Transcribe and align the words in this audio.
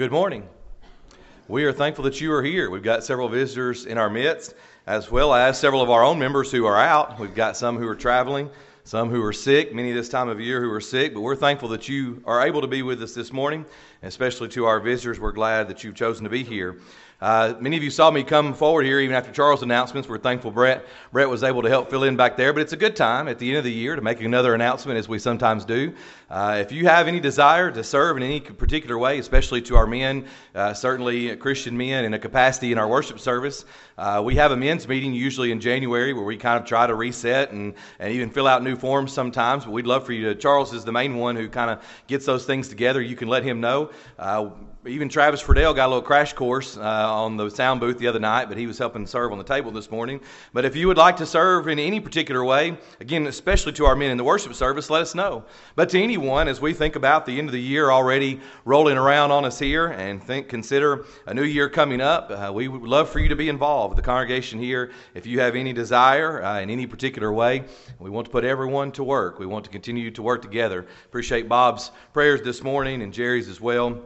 Good 0.00 0.12
morning. 0.12 0.48
We 1.46 1.64
are 1.64 1.74
thankful 1.74 2.04
that 2.04 2.22
you 2.22 2.32
are 2.32 2.42
here. 2.42 2.70
We've 2.70 2.82
got 2.82 3.04
several 3.04 3.28
visitors 3.28 3.84
in 3.84 3.98
our 3.98 4.08
midst, 4.08 4.54
as 4.86 5.10
well 5.10 5.34
as 5.34 5.60
several 5.60 5.82
of 5.82 5.90
our 5.90 6.02
own 6.02 6.18
members 6.18 6.50
who 6.50 6.64
are 6.64 6.78
out. 6.78 7.20
We've 7.20 7.34
got 7.34 7.54
some 7.54 7.76
who 7.76 7.86
are 7.86 7.94
traveling, 7.94 8.48
some 8.84 9.10
who 9.10 9.22
are 9.22 9.34
sick, 9.34 9.74
many 9.74 9.92
this 9.92 10.08
time 10.08 10.30
of 10.30 10.40
year 10.40 10.62
who 10.62 10.72
are 10.72 10.80
sick, 10.80 11.12
but 11.12 11.20
we're 11.20 11.36
thankful 11.36 11.68
that 11.68 11.86
you 11.86 12.22
are 12.24 12.46
able 12.46 12.62
to 12.62 12.66
be 12.66 12.80
with 12.80 13.02
us 13.02 13.12
this 13.12 13.30
morning, 13.30 13.66
especially 14.02 14.48
to 14.48 14.64
our 14.64 14.80
visitors. 14.80 15.20
We're 15.20 15.32
glad 15.32 15.68
that 15.68 15.84
you've 15.84 15.96
chosen 15.96 16.24
to 16.24 16.30
be 16.30 16.44
here. 16.44 16.78
Uh, 17.20 17.54
many 17.60 17.76
of 17.76 17.82
you 17.82 17.90
saw 17.90 18.10
me 18.10 18.22
come 18.22 18.54
forward 18.54 18.86
here 18.86 18.98
even 18.98 19.14
after 19.14 19.30
Charles' 19.30 19.62
announcements. 19.62 20.08
We're 20.08 20.18
thankful 20.18 20.50
Brett, 20.50 20.86
Brett 21.12 21.28
was 21.28 21.42
able 21.42 21.60
to 21.62 21.68
help 21.68 21.90
fill 21.90 22.04
in 22.04 22.16
back 22.16 22.36
there. 22.36 22.54
But 22.54 22.62
it's 22.62 22.72
a 22.72 22.78
good 22.78 22.96
time 22.96 23.28
at 23.28 23.38
the 23.38 23.48
end 23.48 23.58
of 23.58 23.64
the 23.64 23.72
year 23.72 23.94
to 23.94 24.00
make 24.00 24.22
another 24.22 24.54
announcement, 24.54 24.98
as 24.98 25.06
we 25.06 25.18
sometimes 25.18 25.66
do. 25.66 25.92
Uh, 26.30 26.56
if 26.60 26.72
you 26.72 26.86
have 26.86 27.08
any 27.08 27.20
desire 27.20 27.70
to 27.70 27.84
serve 27.84 28.16
in 28.16 28.22
any 28.22 28.40
particular 28.40 28.96
way, 28.96 29.18
especially 29.18 29.60
to 29.62 29.76
our 29.76 29.86
men, 29.86 30.24
uh, 30.54 30.72
certainly 30.72 31.36
Christian 31.36 31.76
men 31.76 32.06
in 32.06 32.14
a 32.14 32.18
capacity 32.18 32.72
in 32.72 32.78
our 32.78 32.88
worship 32.88 33.20
service, 33.20 33.66
uh, 33.98 34.22
we 34.24 34.34
have 34.36 34.52
a 34.52 34.56
men's 34.56 34.88
meeting 34.88 35.12
usually 35.12 35.52
in 35.52 35.60
January 35.60 36.14
where 36.14 36.24
we 36.24 36.38
kind 36.38 36.58
of 36.58 36.66
try 36.66 36.86
to 36.86 36.94
reset 36.94 37.52
and, 37.52 37.74
and 37.98 38.14
even 38.14 38.30
fill 38.30 38.46
out 38.46 38.62
new 38.62 38.76
forms 38.76 39.12
sometimes. 39.12 39.66
But 39.66 39.72
we'd 39.72 39.86
love 39.86 40.06
for 40.06 40.12
you 40.12 40.32
to. 40.32 40.34
Charles 40.34 40.72
is 40.72 40.86
the 40.86 40.92
main 40.92 41.16
one 41.16 41.36
who 41.36 41.50
kind 41.50 41.70
of 41.70 41.82
gets 42.06 42.24
those 42.24 42.46
things 42.46 42.68
together. 42.68 43.02
You 43.02 43.16
can 43.16 43.28
let 43.28 43.42
him 43.42 43.60
know. 43.60 43.90
Even 44.86 45.10
Travis 45.10 45.42
Friedel 45.42 45.74
got 45.74 45.88
a 45.88 45.88
little 45.88 46.00
crash 46.00 46.32
course 46.32 46.78
uh, 46.78 46.80
on 46.80 47.36
the 47.36 47.50
sound 47.50 47.80
booth 47.80 47.98
the 47.98 48.06
other 48.06 48.18
night, 48.18 48.48
but 48.48 48.56
he 48.56 48.66
was 48.66 48.78
helping 48.78 49.06
serve 49.06 49.30
on 49.30 49.36
the 49.36 49.44
table 49.44 49.70
this 49.70 49.90
morning. 49.90 50.18
But 50.54 50.64
if 50.64 50.74
you 50.74 50.88
would 50.88 50.96
like 50.96 51.16
to 51.16 51.26
serve 51.26 51.68
in 51.68 51.78
any 51.78 52.00
particular 52.00 52.42
way, 52.42 52.78
again, 52.98 53.26
especially 53.26 53.72
to 53.72 53.84
our 53.84 53.94
men 53.94 54.10
in 54.10 54.16
the 54.16 54.24
worship 54.24 54.54
service, 54.54 54.88
let 54.88 55.02
us 55.02 55.14
know. 55.14 55.44
But 55.74 55.90
to 55.90 56.02
anyone, 56.02 56.48
as 56.48 56.62
we 56.62 56.72
think 56.72 56.96
about 56.96 57.26
the 57.26 57.38
end 57.38 57.46
of 57.46 57.52
the 57.52 57.60
year 57.60 57.90
already 57.90 58.40
rolling 58.64 58.96
around 58.96 59.32
on 59.32 59.44
us 59.44 59.58
here 59.58 59.88
and 59.88 60.24
think, 60.24 60.48
consider 60.48 61.04
a 61.26 61.34
new 61.34 61.44
year 61.44 61.68
coming 61.68 62.00
up, 62.00 62.30
uh, 62.30 62.50
we 62.50 62.68
would 62.68 62.80
love 62.80 63.10
for 63.10 63.18
you 63.18 63.28
to 63.28 63.36
be 63.36 63.50
involved. 63.50 63.98
The 63.98 64.02
congregation 64.02 64.58
here, 64.58 64.92
if 65.12 65.26
you 65.26 65.40
have 65.40 65.56
any 65.56 65.74
desire 65.74 66.42
uh, 66.42 66.58
in 66.58 66.70
any 66.70 66.86
particular 66.86 67.30
way, 67.30 67.64
we 67.98 68.08
want 68.08 68.24
to 68.28 68.30
put 68.30 68.44
everyone 68.44 68.92
to 68.92 69.04
work. 69.04 69.40
We 69.40 69.44
want 69.44 69.66
to 69.66 69.70
continue 69.70 70.10
to 70.10 70.22
work 70.22 70.40
together. 70.40 70.86
Appreciate 71.04 71.50
Bob's 71.50 71.90
prayers 72.14 72.40
this 72.40 72.62
morning 72.62 73.02
and 73.02 73.12
Jerry's 73.12 73.50
as 73.50 73.60
well 73.60 74.00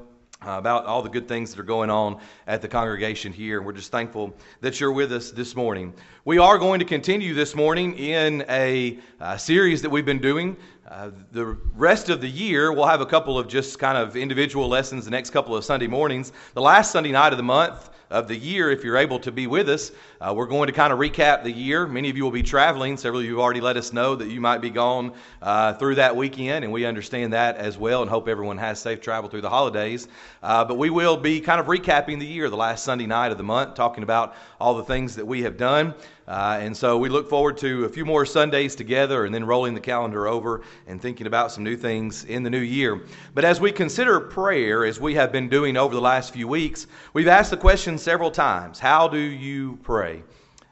uh, 0.47 0.59
about 0.59 0.85
all 0.87 1.03
the 1.03 1.09
good 1.09 1.27
things 1.27 1.51
that 1.51 1.61
are 1.61 1.65
going 1.65 1.91
on 1.91 2.21
at 2.47 2.61
the 2.61 2.69
congregation 2.69 3.33
here. 3.33 3.59
And 3.59 3.67
we're 3.67 3.73
just 3.73 3.91
thankful 3.91 4.35
that 4.61 4.81
you're 4.81 4.93
with 4.93 5.13
us 5.13 5.31
this 5.31 5.57
morning. 5.57 5.95
We 6.25 6.39
are 6.39 6.59
going 6.59 6.81
to 6.81 6.85
continue 6.85 7.35
this 7.35 7.55
morning 7.55 7.97
in 7.97 8.45
a 8.49 8.99
uh, 9.21 9.37
series 9.37 9.83
that 9.83 9.91
we've 9.91 10.07
been 10.07 10.21
doing. 10.21 10.57
Uh, 10.89 11.11
the 11.33 11.47
rest 11.75 12.11
of 12.11 12.21
the 12.21 12.29
year, 12.29 12.73
we'll 12.73 12.87
have 12.87 13.01
a 13.01 13.07
couple 13.07 13.39
of 13.39 13.49
just 13.49 13.79
kind 13.79 13.97
of 13.97 14.17
individual 14.17 14.69
lessons 14.69 15.05
the 15.05 15.11
next 15.11 15.31
couple 15.31 15.57
of 15.57 15.65
Sunday 15.65 15.87
mornings. 15.87 16.33
The 16.53 16.61
last 16.61 16.93
Sunday 16.93 17.13
night 17.13 17.33
of 17.33 17.39
the 17.39 17.43
month, 17.43 17.91
of 18.11 18.29
the 18.29 18.37
year, 18.37 18.71
if 18.71 18.85
you're 18.85 18.97
able 18.97 19.19
to 19.21 19.33
be 19.33 19.47
with 19.47 19.69
us. 19.69 19.93
Uh, 20.21 20.33
we're 20.35 20.47
going 20.47 20.67
to 20.67 20.73
kind 20.73 20.93
of 20.93 20.99
recap 20.99 21.43
the 21.43 21.51
year. 21.51 21.87
Many 21.87 22.11
of 22.11 22.17
you 22.17 22.25
will 22.25 22.31
be 22.31 22.43
traveling. 22.43 22.97
Several 22.97 23.21
of 23.21 23.27
you 23.27 23.33
have 23.33 23.41
already 23.41 23.61
let 23.61 23.77
us 23.77 23.93
know 23.93 24.15
that 24.15 24.29
you 24.29 24.41
might 24.41 24.59
be 24.59 24.71
gone 24.71 25.13
uh, 25.43 25.75
through 25.75 25.97
that 25.97 26.15
weekend, 26.15 26.65
and 26.65 26.73
we 26.73 26.85
understand 26.85 27.33
that 27.33 27.57
as 27.57 27.77
well 27.77 28.03
and 28.03 28.11
hope 28.11 28.29
everyone 28.29 28.59
has 28.59 28.79
safe 28.79 29.01
travel 29.01 29.29
through 29.29 29.43
the 29.43 29.51
holidays. 29.51 30.09
Uh, 30.43 30.65
but 30.65 30.77
we 30.77 30.91
will 30.91 31.17
be 31.17 31.41
kind 31.41 31.61
of 31.61 31.67
recapping 31.67 32.19
the 32.19 32.27
year 32.27 32.49
the 32.49 32.57
last 32.57 32.85
Sunday 32.85 33.07
night 33.07 33.33
of 33.33 33.39
the 33.39 33.45
month, 33.45 33.75
talking 33.75 34.03
about 34.03 34.35
all 34.61 34.75
the 34.75 34.85
things 34.85 35.17
that 35.17 35.27
we 35.27 35.43
have 35.43 35.57
done. 35.57 35.95
Uh, 36.27 36.59
and 36.61 36.75
so 36.75 36.97
we 36.97 37.11
look 37.11 37.29
forward 37.29 37.57
to 37.59 37.85
a 37.85 37.89
few 37.89 38.05
more 38.05 38.25
Sundays 38.25 38.75
together 38.75 39.27
and 39.27 39.35
then 39.35 39.45
rolling 39.45 39.75
the 39.75 39.81
calendar 39.81 40.27
over 40.27 40.63
and 40.87 41.01
thinking 41.01 41.27
about 41.27 41.53
some 41.53 41.63
new 41.63 41.77
things 41.77 42.25
in 42.25 42.43
the 42.43 42.49
new 42.49 42.61
year. 42.61 43.03
But 43.35 43.45
as 43.45 43.61
we 43.61 43.71
consider 43.71 44.19
prayer, 44.21 44.87
as 44.87 44.99
we 44.99 45.15
have 45.15 45.33
been 45.33 45.51
doing 45.51 45.77
over 45.77 45.95
the 45.95 46.01
last 46.01 46.33
few 46.33 46.49
weeks, 46.49 46.87
we've 47.13 47.29
asked 47.29 47.51
the 47.51 47.59
question 47.59 47.99
several 47.99 48.31
times 48.31 48.79
How 48.79 49.07
do 49.07 49.19
you 49.19 49.79
pray? 49.83 50.23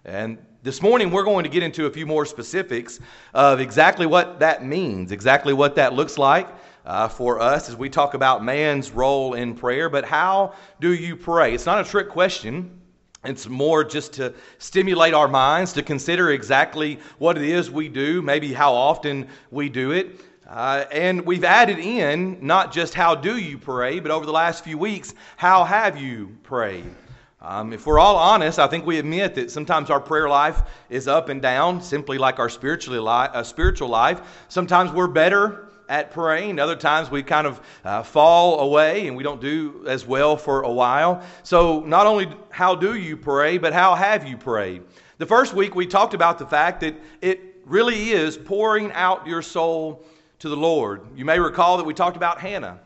And 0.07 0.39
this 0.63 0.81
morning, 0.81 1.11
we're 1.11 1.25
going 1.25 1.45
to 1.45 1.51
get 1.51 1.63
into 1.63 1.85
a 1.85 1.91
few 1.91 2.07
more 2.07 2.25
specifics 2.25 2.99
of 3.35 3.61
exactly 3.61 4.07
what 4.07 4.39
that 4.41 4.65
means, 4.65 5.13
exactly 5.13 5.53
what 5.53 5.77
that 5.77 5.93
looks 5.93 6.17
like. 6.17 6.49
Uh, 6.85 7.07
for 7.07 7.39
us 7.39 7.69
as 7.69 7.77
we 7.77 7.89
talk 7.89 8.15
about 8.15 8.43
man's 8.43 8.91
role 8.91 9.35
in 9.35 9.55
prayer, 9.55 9.89
but 9.89 10.05
how 10.05 10.53
do 10.81 10.93
you 10.93 11.15
pray? 11.15 11.55
It's 11.55 11.65
not 11.65 11.81
a 11.81 11.89
trick 11.89 12.09
question. 12.09 12.82
It's 13.25 13.49
more 13.49 13.85
just 13.85 14.15
to 14.15 14.35
stimulate 14.59 15.15
our 15.15 15.29
minds 15.29 15.73
to 15.75 15.83
consider 15.83 16.33
exactly 16.33 16.99
what 17.19 17.37
it 17.37 17.45
is 17.45 17.71
we 17.71 17.89
do, 17.89 18.21
maybe 18.21 18.53
how 18.53 18.75
often 18.75 19.29
we 19.53 19.69
do 19.69 19.93
it. 19.93 20.21
Uh, 20.49 20.85
and 20.91 21.25
we've 21.25 21.45
added 21.45 21.79
in 21.79 22.37
not 22.45 22.73
just 22.73 22.95
how 22.95 23.15
do 23.15 23.39
you 23.39 23.57
pray, 23.57 24.01
but 24.01 24.11
over 24.11 24.27
the 24.27 24.33
last 24.33 24.65
few 24.65 24.77
weeks, 24.77 25.15
how 25.37 25.63
have 25.63 25.97
you 25.97 26.37
prayed? 26.43 26.95
Um, 27.41 27.73
if 27.73 27.87
we're 27.87 27.99
all 27.99 28.17
honest, 28.17 28.59
I 28.59 28.67
think 28.67 28.85
we 28.85 28.99
admit 28.99 29.35
that 29.37 29.51
sometimes 29.51 29.89
our 29.89 30.01
prayer 30.01 30.29
life 30.29 30.63
is 30.91 31.09
up 31.09 31.29
and 31.29 31.41
down, 31.41 31.81
simply 31.81 32.19
like 32.19 32.39
our 32.39 32.49
spiritually 32.49 33.01
li- 33.01 33.07
uh, 33.33 33.43
spiritual 33.43 33.89
life. 33.89 34.45
Sometimes 34.49 34.93
we're 34.93 35.09
better 35.09 35.72
at 35.93 36.11
praying. 36.11 36.59
Other 36.59 36.75
times 36.75 37.11
we 37.11 37.23
kind 37.23 37.47
of 37.47 37.61
uh, 37.85 38.03
fall 38.03 38.61
away 38.61 39.07
and 39.09 39.15
we 39.15 39.23
don't 39.23 39.43
do 39.43 39.85
as 39.87 40.07
well 40.07 40.39
for 40.39 40.63
a 40.63 40.73
while. 40.73 41.23
So, 41.43 41.81
not 41.81 42.07
only 42.07 42.33
how 42.49 42.75
do 42.75 42.95
you 42.95 43.15
pray, 43.15 43.59
but 43.59 43.75
how 43.75 43.95
have 43.95 44.27
you 44.27 44.39
prayed? 44.39 44.85
The 45.19 45.27
first 45.27 45.53
week 45.53 45.75
we 45.75 45.87
talked 45.87 46.15
about 46.15 46.39
the 46.39 46.47
fact 46.47 46.81
that 46.81 46.97
it 47.21 47.61
really 47.67 48.11
is 48.11 48.39
pouring 48.39 48.91
out 48.93 49.27
your 49.27 49.43
soul 49.43 50.03
to 50.39 50.49
the 50.49 50.57
Lord. 50.57 51.03
You 51.15 51.27
may 51.27 51.39
recall 51.39 51.77
that 51.77 51.85
we 51.85 51.93
talked 51.93 52.17
about 52.17 52.41
Hannah. 52.41 52.81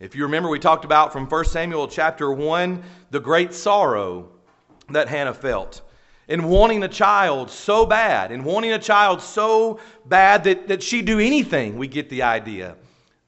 If 0.00 0.16
you 0.16 0.22
remember, 0.22 0.48
we 0.48 0.58
talked 0.58 0.86
about 0.86 1.12
from 1.12 1.26
1 1.26 1.44
Samuel 1.44 1.86
chapter 1.88 2.32
1 2.32 2.82
the 3.10 3.20
great 3.20 3.52
sorrow 3.52 4.30
that 4.88 5.08
Hannah 5.08 5.34
felt 5.34 5.82
in 6.28 6.44
wanting 6.44 6.82
a 6.82 6.88
child 6.88 7.50
so 7.50 7.86
bad, 7.86 8.32
and 8.32 8.44
wanting 8.44 8.72
a 8.72 8.78
child 8.78 9.20
so 9.20 9.78
bad 10.06 10.44
that, 10.44 10.68
that 10.68 10.82
she'd 10.82 11.04
do 11.04 11.20
anything, 11.20 11.78
we 11.78 11.86
get 11.86 12.08
the 12.08 12.22
idea. 12.22 12.76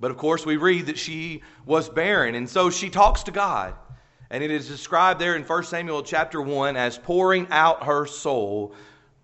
But 0.00 0.10
of 0.10 0.16
course, 0.16 0.44
we 0.44 0.56
read 0.56 0.86
that 0.86 0.98
she 0.98 1.42
was 1.64 1.88
barren, 1.88 2.34
and 2.34 2.48
so 2.48 2.70
she 2.70 2.90
talks 2.90 3.22
to 3.24 3.30
God. 3.30 3.74
And 4.30 4.42
it 4.44 4.50
is 4.50 4.68
described 4.68 5.20
there 5.20 5.36
in 5.36 5.42
1 5.42 5.64
Samuel 5.64 6.02
chapter 6.02 6.42
1 6.42 6.76
as 6.76 6.98
pouring 6.98 7.46
out 7.50 7.84
her 7.84 8.06
soul 8.06 8.74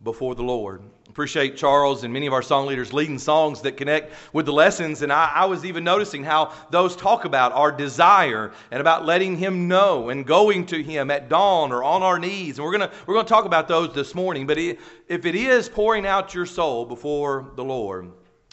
before 0.02 0.34
the 0.34 0.42
Lord. 0.42 0.82
Appreciate 1.14 1.56
Charles 1.56 2.02
and 2.02 2.12
many 2.12 2.26
of 2.26 2.32
our 2.32 2.42
song 2.42 2.66
leaders 2.66 2.92
leading 2.92 3.20
songs 3.20 3.60
that 3.60 3.76
connect 3.76 4.12
with 4.32 4.46
the 4.46 4.52
lessons. 4.52 5.00
And 5.02 5.12
I, 5.12 5.30
I, 5.32 5.44
was 5.44 5.64
even 5.64 5.84
noticing 5.84 6.24
how 6.24 6.52
those 6.70 6.96
talk 6.96 7.24
about 7.24 7.52
our 7.52 7.70
desire 7.70 8.50
and 8.72 8.80
about 8.80 9.06
letting 9.06 9.36
Him 9.36 9.68
know 9.68 10.08
and 10.08 10.26
going 10.26 10.66
to 10.66 10.82
Him 10.82 11.12
at 11.12 11.28
dawn 11.28 11.70
or 11.70 11.84
on 11.84 12.02
our 12.02 12.18
knees. 12.18 12.58
And 12.58 12.64
we're 12.64 12.76
going 12.76 12.90
we're 13.06 13.14
gonna 13.14 13.28
talk 13.28 13.44
about 13.44 13.68
those 13.68 13.94
this 13.94 14.12
morning. 14.12 14.44
But 14.44 14.58
if 14.58 15.24
it 15.24 15.36
is 15.36 15.68
pouring 15.68 16.04
out 16.04 16.34
your 16.34 16.46
soul 16.46 16.84
before 16.84 17.52
the 17.54 17.62
Lord, 17.62 18.10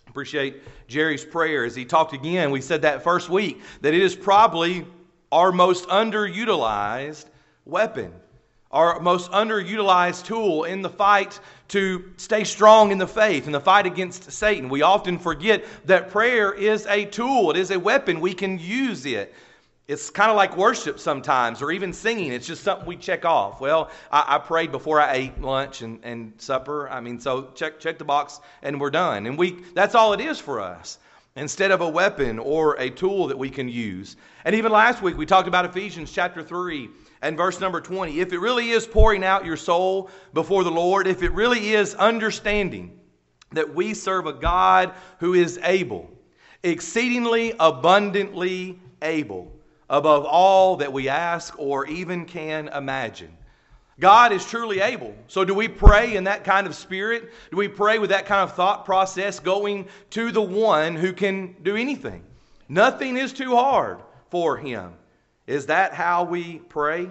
appreciate 0.08 0.62
Jerry's 0.88 1.26
prayer 1.26 1.66
as 1.66 1.76
he 1.76 1.84
talked 1.84 2.14
again. 2.14 2.52
We 2.52 2.62
said 2.62 2.84
that 2.84 3.04
first 3.04 3.28
week 3.28 3.64
that 3.82 3.96
it 3.96 4.04
is 4.04 4.16
probably 4.16 4.86
our 5.32 5.52
most 5.52 5.88
underutilized 5.88 7.26
weapon 7.66 8.14
our 8.72 9.00
most 9.00 9.32
underutilized 9.32 10.26
tool 10.26 10.64
in 10.64 10.82
the 10.82 10.90
fight 10.90 11.40
to 11.70 12.12
stay 12.18 12.44
strong 12.44 12.92
in 12.92 12.98
the 12.98 13.08
faith, 13.08 13.46
in 13.46 13.52
the 13.52 13.60
fight 13.60 13.86
against 13.86 14.32
Satan. 14.32 14.70
We 14.70 14.82
often 14.82 15.18
forget 15.18 15.66
that 15.86 16.10
prayer 16.10 16.54
is 16.54 16.86
a 16.88 17.06
tool, 17.06 17.52
it 17.52 17.58
is 17.58 17.72
a 17.72 17.80
weapon. 17.80 18.20
We 18.20 18.34
can 18.34 18.60
use 18.60 19.06
it. 19.06 19.34
It's 19.88 20.10
kind 20.10 20.30
of 20.30 20.38
like 20.38 20.56
worship 20.56 21.00
sometimes, 21.00 21.62
or 21.62 21.72
even 21.72 21.92
singing. 21.92 22.32
It's 22.32 22.48
just 22.48 22.64
something 22.64 22.86
we 22.86 22.96
check 22.96 23.26
off. 23.26 23.60
Well, 23.60 23.90
I, 24.12 24.36
I, 24.36 24.38
prayed 24.38 24.72
before 24.72 25.02
I 25.02 25.14
ate 25.14 25.42
lunch 25.42 25.82
and, 25.82 26.00
and 26.04 26.34
supper. 26.38 26.90
I 26.90 27.02
mean, 27.02 27.20
so 27.20 27.50
check, 27.56 27.80
check 27.80 27.98
the 27.98 28.06
box 28.06 28.40
and 28.62 28.80
we're 28.80 28.90
done. 28.90 29.26
And 29.26 29.38
we, 29.38 29.64
that's 29.74 29.96
all 29.96 30.14
it 30.14 30.22
is 30.22 30.40
for 30.40 30.62
us 30.62 31.00
instead 31.36 31.72
of 31.72 31.82
a 31.82 31.90
weapon 31.90 32.40
or 32.40 32.76
a 32.80 32.90
tool 32.90 33.28
that 33.28 33.38
we 33.38 33.50
can 33.50 33.68
use. 33.68 34.16
And 34.46 34.56
even 34.56 34.72
last 34.72 35.02
week, 35.02 35.18
we 35.18 35.26
talked 35.26 35.48
about 35.48 35.66
Ephesians 35.66 36.12
chapter 36.12 36.44
3 36.44 36.90
and 37.22 37.38
verse 37.38 37.60
number 37.60 37.82
20. 37.82 38.20
If 38.20 38.34
it 38.34 38.40
really 38.40 38.70
is 38.72 38.88
pouring 38.88 39.24
out 39.24 39.46
your 39.46 39.58
soul 39.58 40.10
before 40.34 40.64
the 40.64 40.72
Lord, 40.72 41.08
if 41.08 41.24
it 41.24 41.32
really 41.32 41.74
is 41.74 41.96
understanding 41.96 43.00
that 43.52 43.74
we 43.74 43.94
serve 43.94 44.26
a 44.26 44.34
God 44.34 44.94
who 45.20 45.34
is 45.34 45.60
able, 45.64 46.10
exceedingly 46.64 47.54
abundantly 47.60 48.80
able, 49.02 49.52
above 49.90 50.26
all 50.26 50.78
that 50.78 50.94
we 50.94 51.10
ask 51.10 51.54
or 51.60 51.86
even 51.88 52.26
can 52.26 52.70
imagine. 52.70 53.38
God 54.00 54.32
is 54.32 54.44
truly 54.44 54.80
able. 54.80 55.14
So, 55.28 55.46
do 55.46 55.54
we 55.54 55.68
pray 55.68 56.16
in 56.16 56.24
that 56.24 56.44
kind 56.44 56.66
of 56.66 56.74
spirit? 56.74 57.32
Do 57.52 57.58
we 57.58 57.68
pray 57.68 58.00
with 58.00 58.10
that 58.10 58.26
kind 58.26 58.42
of 58.42 58.56
thought 58.56 58.86
process 58.86 59.40
going 59.40 59.88
to 60.12 60.32
the 60.32 60.42
one 60.42 60.96
who 60.96 61.14
can 61.14 61.56
do 61.62 61.76
anything? 61.76 62.24
Nothing 62.68 63.18
is 63.18 63.32
too 63.32 63.56
hard 63.56 64.00
for 64.30 64.58
him. 64.58 64.94
Is 65.52 65.66
that 65.66 65.94
how 65.94 66.24
we 66.24 66.60
pray? 66.70 67.10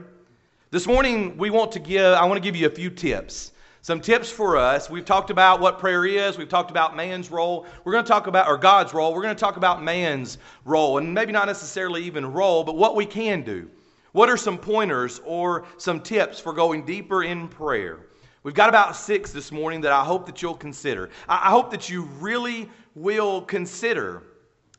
This 0.71 0.87
morning, 0.87 1.37
we 1.37 1.51
want 1.51 1.73
to 1.73 1.79
give, 1.79 2.15
I 2.15 2.25
want 2.25 2.39
to 2.39 2.41
give 2.41 2.57
you 2.57 2.67
a 2.67 2.71
few 2.71 2.89
tips 2.89 3.53
Some 3.83 4.01
tips 4.01 4.31
for 4.31 4.57
us. 4.57 4.89
We've 4.89 5.05
talked 5.05 5.29
about 5.29 5.61
what 5.61 5.79
prayer 5.79 6.07
is. 6.07 6.39
We've 6.39 6.49
talked 6.49 6.71
about 6.71 6.97
man's 6.97 7.31
role. 7.31 7.67
We're 7.85 7.93
going 7.93 8.03
to 8.03 8.09
talk 8.09 8.29
about, 8.29 8.49
or 8.49 8.57
God's 8.57 8.95
role. 8.95 9.13
We're 9.13 9.21
going 9.21 9.37
to 9.37 9.39
talk 9.41 9.59
about 9.59 9.83
man's 9.83 10.39
role, 10.65 10.97
and 10.97 11.13
maybe 11.13 11.33
not 11.33 11.49
necessarily 11.49 12.03
even 12.05 12.33
role, 12.33 12.65
but 12.65 12.77
what 12.77 12.97
we 12.97 13.05
can 13.05 13.43
do. 13.43 13.69
What 14.13 14.31
are 14.31 14.39
some 14.39 14.57
pointers 14.57 15.21
or 15.27 15.67
some 15.77 16.01
tips 16.01 16.41
for 16.41 16.55
going 16.55 16.87
deeper 16.87 17.25
in 17.25 17.47
prayer? 17.47 18.07
We've 18.43 18.55
got 18.55 18.71
about 18.71 18.97
six 18.97 19.33
this 19.33 19.53
morning 19.53 19.83
that 19.83 19.93
I 19.93 20.03
hope 20.03 20.25
that 20.25 20.41
you'll 20.41 20.55
consider. 20.55 21.11
I 21.29 21.51
hope 21.51 21.71
that 21.73 21.91
you 21.91 22.05
really 22.21 22.71
will 22.95 23.43
consider 23.43 24.23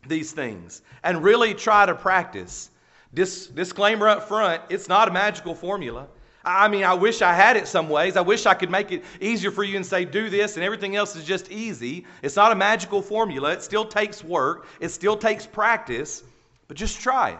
these 0.07 0.31
things 0.31 0.81
and 1.03 1.23
really 1.23 1.53
try 1.53 1.85
to 1.85 1.93
practice. 1.93 2.70
Dis- 3.13 3.47
disclaimer 3.47 4.07
up 4.07 4.27
front 4.27 4.61
it's 4.69 4.87
not 4.87 5.07
a 5.07 5.11
magical 5.11 5.53
formula. 5.55 6.07
I 6.43 6.67
mean, 6.67 6.83
I 6.83 6.95
wish 6.95 7.21
I 7.21 7.33
had 7.33 7.55
it 7.55 7.67
some 7.67 7.87
ways. 7.87 8.17
I 8.17 8.21
wish 8.21 8.47
I 8.47 8.55
could 8.55 8.71
make 8.71 8.91
it 8.91 9.03
easier 9.19 9.51
for 9.51 9.63
you 9.63 9.75
and 9.75 9.85
say, 9.85 10.05
do 10.05 10.27
this, 10.27 10.55
and 10.55 10.65
everything 10.65 10.95
else 10.95 11.15
is 11.15 11.23
just 11.23 11.51
easy. 11.51 12.05
It's 12.23 12.35
not 12.35 12.51
a 12.51 12.55
magical 12.55 13.01
formula. 13.01 13.51
It 13.51 13.61
still 13.61 13.85
takes 13.85 14.23
work, 14.23 14.67
it 14.79 14.89
still 14.89 15.15
takes 15.15 15.45
practice, 15.45 16.23
but 16.67 16.77
just 16.77 16.99
try 16.99 17.31
it 17.31 17.39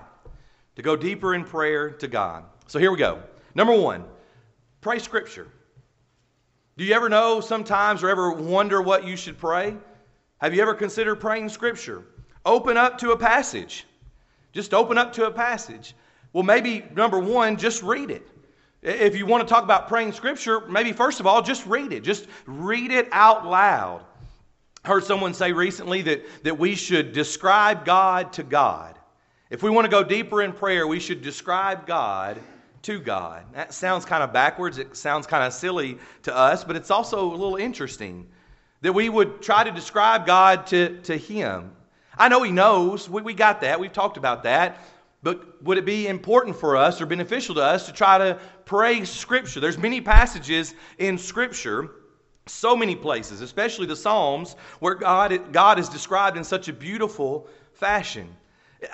to 0.75 0.81
go 0.81 0.95
deeper 0.95 1.33
in 1.33 1.44
prayer 1.44 1.89
to 1.89 2.07
God. 2.07 2.44
So 2.67 2.77
here 2.77 2.91
we 2.91 2.97
go. 2.97 3.24
Number 3.56 3.75
one, 3.75 4.06
pray 4.81 5.00
Scripture. 5.00 5.47
Do 6.77 6.85
you 6.85 6.94
ever 6.94 7.09
know 7.09 7.41
sometimes 7.41 8.03
or 8.03 8.09
ever 8.09 8.31
wonder 8.31 8.81
what 8.81 9.03
you 9.06 9.15
should 9.15 9.38
pray? 9.38 9.75
Have 10.38 10.53
you 10.53 10.62
ever 10.62 10.74
considered 10.74 11.15
praying 11.15 11.50
Scripture? 11.50 12.06
Open 12.45 12.77
up 12.77 12.97
to 13.00 13.12
a 13.12 13.17
passage. 13.17 13.85
Just 14.53 14.74
open 14.74 14.98
up 14.98 15.13
to 15.13 15.25
a 15.25 15.31
passage. 15.31 15.95
Well, 16.33 16.44
maybe 16.44 16.86
number 16.95 17.19
one, 17.19 17.57
just 17.57 17.83
read 17.83 18.12
it. 18.12 18.27
If 18.81 19.15
you 19.15 19.25
want 19.25 19.48
to 19.48 19.53
talk 19.53 19.63
about 19.63 19.88
praying 19.88 20.13
Scripture, 20.13 20.62
maybe 20.68 20.92
first 20.92 21.19
of 21.19 21.27
all, 21.27 21.42
just 21.42 21.65
read 21.68 21.94
it. 21.94 22.03
Just 22.03 22.27
read 22.45 22.92
it 22.92 23.07
out 23.12 23.45
loud. 23.45 24.03
I 24.83 24.88
heard 24.88 25.03
someone 25.03 25.33
say 25.33 25.51
recently 25.51 26.01
that, 26.03 26.44
that 26.44 26.57
we 26.57 26.74
should 26.74 27.13
describe 27.13 27.86
God 27.86 28.33
to 28.33 28.44
God. 28.44 28.98
If 29.51 29.62
we 29.62 29.69
want 29.69 29.86
to 29.86 29.92
go 29.92 30.03
deeper 30.03 30.42
in 30.42 30.53
prayer, 30.53 30.88
we 30.88 31.00
should 31.00 31.21
describe 31.21 31.86
God 31.86 32.42
to 32.83 33.00
God. 33.00 33.44
That 33.53 33.74
sounds 33.74 34.06
kind 34.06 34.24
of 34.24 34.33
backwards. 34.33 34.80
It 34.80 34.95
sounds 34.95 35.27
kind 35.27 35.44
of 35.44 35.53
silly 35.53 36.00
to 36.24 36.36
us, 36.36 36.63
but 36.63 36.75
it's 36.75 36.89
also 36.89 37.24
a 37.24 37.30
little 37.30 37.57
interesting 37.57 38.27
that 38.81 38.94
we 38.94 39.09
would 39.09 39.42
try 39.42 39.63
to 39.63 39.71
describe 39.71 40.25
God 40.25 40.65
to, 40.68 41.00
to 41.01 41.15
Him. 41.15 41.71
I 42.18 42.30
know 42.30 42.44
He 42.44 42.52
knows. 42.52 43.10
We, 43.10 43.22
we 43.22 43.34
got 43.34 43.62
that. 43.62 43.80
We've 43.80 43.92
talked 43.92 44.18
about 44.18 44.44
that. 44.44 44.86
But 45.24 45.62
would 45.63 45.78
it 45.78 45.86
be 45.86 46.08
important 46.08 46.56
for 46.56 46.75
us 46.75 47.00
or 47.00 47.06
beneficial 47.06 47.56
to 47.56 47.62
us 47.62 47.86
to 47.86 47.94
try 47.94 48.18
to 48.18 48.40
pray 48.66 49.06
Scripture? 49.06 49.60
There's 49.60 49.78
many 49.78 50.02
passages 50.02 50.74
in 50.98 51.18
Scripture, 51.18 51.92
so 52.48 52.75
many 52.75 52.96
places, 52.96 53.42
especially 53.42 53.86
the 53.86 53.96
Psalms, 53.96 54.56
where 54.80 54.96
God, 54.96 55.54
God 55.54 55.78
is 55.78 55.90
described 55.90 56.38
in 56.38 56.44
such 56.44 56.68
a 56.69 56.74
beautiful 56.74 57.48
fashion. 57.74 58.36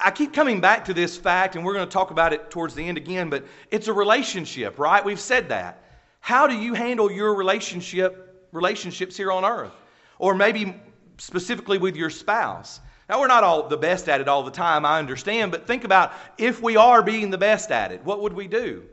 I 0.04 0.12
keep 0.12 0.34
coming 0.34 0.60
back 0.60 0.84
to 0.86 0.94
this 0.94 1.16
fact, 1.16 1.56
and 1.56 1.64
we're 1.64 1.74
going 1.74 1.88
to 1.88 1.94
talk 1.94 2.12
about 2.12 2.34
it 2.34 2.52
towards 2.52 2.76
the 2.76 2.86
end 2.86 2.98
again, 2.98 3.30
but 3.30 3.46
it's 3.72 3.88
a 3.88 3.94
relationship, 3.94 4.80
right? 4.80 5.04
We've 5.04 5.20
said 5.20 5.48
that. 5.50 5.84
How 6.20 6.46
do 6.46 6.56
you 6.56 6.74
handle 6.74 7.10
your 7.10 7.36
relationship 7.36 8.50
relationships 8.52 9.16
here 9.16 9.32
on 9.32 9.46
earth? 9.46 9.72
Or 10.20 10.36
maybe 10.36 10.76
specifically 11.18 11.78
with 11.78 11.96
your 11.96 12.10
spouse. 12.10 12.82
Now, 13.10 13.22
we're 13.22 13.28
not 13.28 13.44
all 13.44 13.68
the 13.68 13.78
best 13.78 14.10
at 14.10 14.20
it 14.20 14.28
all 14.28 14.44
the 14.44 14.52
time, 14.52 14.86
I 14.86 15.00
understand, 15.00 15.52
but 15.52 15.66
think 15.66 15.86
about 15.86 16.12
if 16.38 16.62
we 16.62 16.76
are 16.76 17.02
being 17.02 17.30
the 17.30 17.38
best 17.38 17.72
at 17.72 17.92
it, 17.92 18.04
what 18.04 18.22
would 18.22 18.34
we 18.34 18.48
do? 18.48 18.84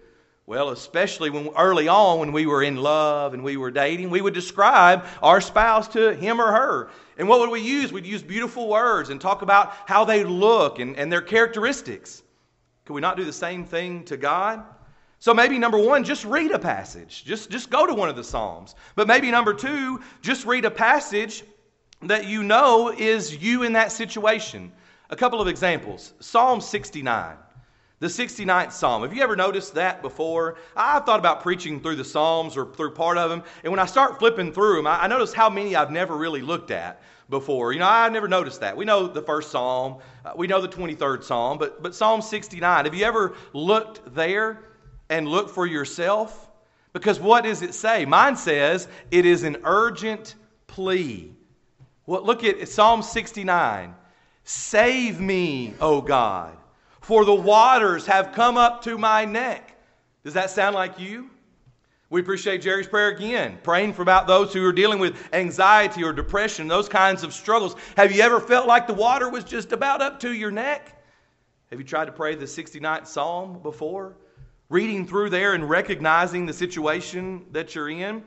Well, 0.46 0.70
especially 0.70 1.30
when 1.30 1.48
early 1.56 1.88
on 1.88 2.18
when 2.18 2.30
we 2.30 2.46
were 2.46 2.62
in 2.62 2.76
love 2.76 3.32
and 3.32 3.42
we 3.42 3.56
were 3.56 3.70
dating, 3.70 4.10
we 4.10 4.20
would 4.20 4.34
describe 4.34 5.06
our 5.22 5.40
spouse 5.40 5.88
to 5.88 6.14
him 6.14 6.40
or 6.40 6.52
her. 6.52 6.90
And 7.16 7.28
what 7.28 7.40
would 7.40 7.50
we 7.50 7.60
use? 7.60 7.92
We'd 7.92 8.06
use 8.06 8.22
beautiful 8.22 8.68
words 8.68 9.08
and 9.08 9.20
talk 9.20 9.42
about 9.42 9.72
how 9.86 10.04
they 10.04 10.22
look 10.22 10.80
and, 10.80 10.96
and 10.96 11.10
their 11.10 11.22
characteristics. 11.22 12.22
Could 12.84 12.92
we 12.92 13.00
not 13.00 13.16
do 13.16 13.24
the 13.24 13.32
same 13.32 13.64
thing 13.64 14.04
to 14.04 14.18
God? 14.18 14.62
So 15.18 15.32
maybe 15.32 15.58
number 15.58 15.78
one, 15.78 16.04
just 16.04 16.26
read 16.26 16.50
a 16.50 16.58
passage. 16.58 17.24
Just, 17.24 17.50
just 17.50 17.70
go 17.70 17.86
to 17.86 17.94
one 17.94 18.10
of 18.10 18.16
the 18.16 18.24
Psalms. 18.24 18.74
But 18.94 19.08
maybe 19.08 19.30
number 19.30 19.54
two, 19.54 20.02
just 20.20 20.44
read 20.44 20.66
a 20.66 20.70
passage 20.70 21.42
that 22.10 22.26
you 22.26 22.42
know 22.42 22.90
is 22.90 23.36
you 23.42 23.62
in 23.62 23.72
that 23.74 23.92
situation. 23.92 24.72
A 25.10 25.16
couple 25.16 25.40
of 25.40 25.48
examples 25.48 26.14
Psalm 26.20 26.60
69. 26.60 27.36
The 28.00 28.06
69th 28.08 28.72
Psalm. 28.72 29.02
Have 29.02 29.14
you 29.14 29.22
ever 29.22 29.36
noticed 29.36 29.74
that 29.74 30.02
before? 30.02 30.56
I've 30.76 31.06
thought 31.06 31.20
about 31.20 31.42
preaching 31.42 31.80
through 31.80 31.96
the 31.96 32.04
Psalms 32.04 32.56
or 32.56 32.66
through 32.74 32.90
part 32.90 33.16
of 33.16 33.30
them, 33.30 33.42
and 33.62 33.70
when 33.70 33.78
I 33.78 33.86
start 33.86 34.18
flipping 34.18 34.52
through 34.52 34.76
them, 34.76 34.86
I 34.86 35.06
notice 35.06 35.32
how 35.32 35.48
many 35.48 35.74
I've 35.74 35.90
never 35.90 36.16
really 36.16 36.42
looked 36.42 36.70
at 36.70 37.00
before. 37.30 37.72
You 37.72 37.78
know, 37.78 37.88
I 37.88 38.08
never 38.08 38.28
noticed 38.28 38.60
that. 38.60 38.76
We 38.76 38.84
know 38.84 39.06
the 39.06 39.22
first 39.22 39.50
Psalm, 39.50 39.98
uh, 40.24 40.32
we 40.36 40.46
know 40.46 40.60
the 40.60 40.68
23rd 40.68 41.24
Psalm, 41.24 41.58
but, 41.58 41.82
but 41.82 41.94
Psalm 41.94 42.20
69, 42.20 42.84
have 42.84 42.94
you 42.94 43.04
ever 43.04 43.34
looked 43.52 44.14
there 44.14 44.64
and 45.08 45.28
looked 45.28 45.50
for 45.50 45.66
yourself? 45.66 46.50
Because 46.92 47.18
what 47.18 47.44
does 47.44 47.62
it 47.62 47.74
say? 47.74 48.04
Mine 48.04 48.36
says 48.36 48.88
it 49.10 49.24
is 49.24 49.42
an 49.42 49.58
urgent 49.64 50.34
plea. 50.66 51.33
What, 52.04 52.24
look 52.24 52.44
at 52.44 52.68
Psalm 52.68 53.02
69. 53.02 53.94
Save 54.44 55.20
me, 55.20 55.74
O 55.80 56.00
God 56.00 56.56
for 57.04 57.26
the 57.26 57.34
waters 57.34 58.06
have 58.06 58.32
come 58.32 58.56
up 58.56 58.82
to 58.82 58.96
my 58.96 59.26
neck. 59.26 59.76
Does 60.24 60.32
that 60.34 60.48
sound 60.48 60.74
like 60.74 60.98
you? 60.98 61.28
We 62.08 62.22
appreciate 62.22 62.62
Jerry's 62.62 62.86
prayer 62.86 63.08
again, 63.08 63.58
praying 63.62 63.92
for 63.92 64.00
about 64.00 64.26
those 64.26 64.54
who 64.54 64.64
are 64.64 64.72
dealing 64.72 64.98
with 64.98 65.22
anxiety 65.34 66.02
or 66.02 66.14
depression, 66.14 66.66
those 66.66 66.88
kinds 66.88 67.22
of 67.22 67.34
struggles. 67.34 67.76
Have 67.98 68.10
you 68.10 68.22
ever 68.22 68.40
felt 68.40 68.66
like 68.66 68.86
the 68.86 68.94
water 68.94 69.28
was 69.28 69.44
just 69.44 69.72
about 69.72 70.00
up 70.00 70.18
to 70.20 70.32
your 70.32 70.50
neck? 70.50 71.02
Have 71.68 71.78
you 71.78 71.84
tried 71.84 72.06
to 72.06 72.12
pray 72.12 72.36
the 72.36 72.46
69th 72.46 73.06
Psalm 73.06 73.60
before? 73.62 74.16
Reading 74.70 75.06
through 75.06 75.28
there 75.28 75.52
and 75.52 75.68
recognizing 75.68 76.46
the 76.46 76.54
situation 76.54 77.44
that 77.52 77.74
you're 77.74 77.90
in? 77.90 78.24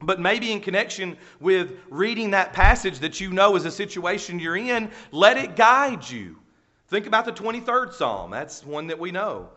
But 0.00 0.20
maybe 0.20 0.52
in 0.52 0.60
connection 0.60 1.16
with 1.40 1.72
reading 1.90 2.30
that 2.30 2.52
passage 2.52 3.00
that 3.00 3.20
you 3.20 3.30
know 3.30 3.56
is 3.56 3.64
a 3.64 3.70
situation 3.70 4.38
you're 4.38 4.56
in, 4.56 4.90
let 5.10 5.36
it 5.36 5.56
guide 5.56 6.08
you. 6.08 6.36
Think 6.88 7.06
about 7.06 7.24
the 7.24 7.32
23rd 7.32 7.92
Psalm. 7.92 8.30
That's 8.30 8.64
one 8.64 8.86
that 8.86 8.98
we 8.98 9.10
know. 9.10 9.50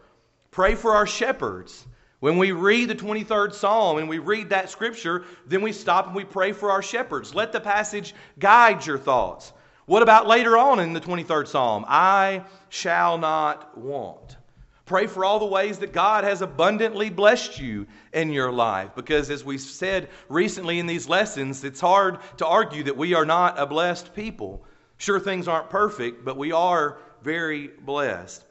Pray 0.50 0.76
for 0.76 0.96
our 0.96 1.08
shepherds. 1.08 1.86
When 2.20 2.38
we 2.38 2.52
read 2.52 2.90
the 2.90 2.96
23rd 2.96 3.54
Psalm 3.54 3.98
and 3.98 4.10
we 4.10 4.20
read 4.20 4.50
that 4.50 4.70
scripture, 4.70 5.26
then 5.48 5.62
we 5.62 5.72
stop 5.72 6.08
and 6.08 6.16
we 6.16 6.24
pray 6.24 6.52
for 6.52 6.70
our 6.72 6.82
shepherds. 6.82 7.34
Let 7.34 7.52
the 7.52 7.60
passage 7.60 8.14
guide 8.38 8.86
your 8.86 8.98
thoughts. 8.98 9.54
What 9.86 10.04
about 10.04 10.28
later 10.28 10.58
on 10.58 10.80
in 10.80 10.94
the 10.94 11.02
23rd 11.02 11.48
Psalm? 11.48 11.86
I 11.88 12.44
shall 12.70 13.18
not 13.18 13.78
want. 13.78 14.38
Pray 14.86 15.08
for 15.08 15.24
all 15.24 15.40
the 15.40 15.46
ways 15.46 15.80
that 15.80 15.94
God 15.94 16.24
has 16.24 16.42
abundantly 16.42 17.10
blessed 17.10 17.60
you 17.60 17.88
in 18.14 18.32
your 18.32 18.52
life. 18.52 18.90
Because 18.96 19.30
as 19.30 19.46
we've 19.46 19.62
said 19.62 20.10
recently 20.28 20.80
in 20.80 20.88
these 20.88 21.08
lessons, 21.08 21.64
it's 21.64 21.80
hard 21.80 22.20
to 22.38 22.46
argue 22.46 22.84
that 22.84 22.98
we 22.98 23.14
are 23.14 23.26
not 23.26 23.60
a 23.60 23.66
blessed 23.66 24.14
people. 24.14 24.64
Sure, 24.98 25.20
things 25.20 25.48
aren't 25.48 25.70
perfect, 25.70 26.26
but 26.26 26.38
we 26.38 26.52
are 26.52 26.98
very 27.24 27.68
blessed. 27.68 28.46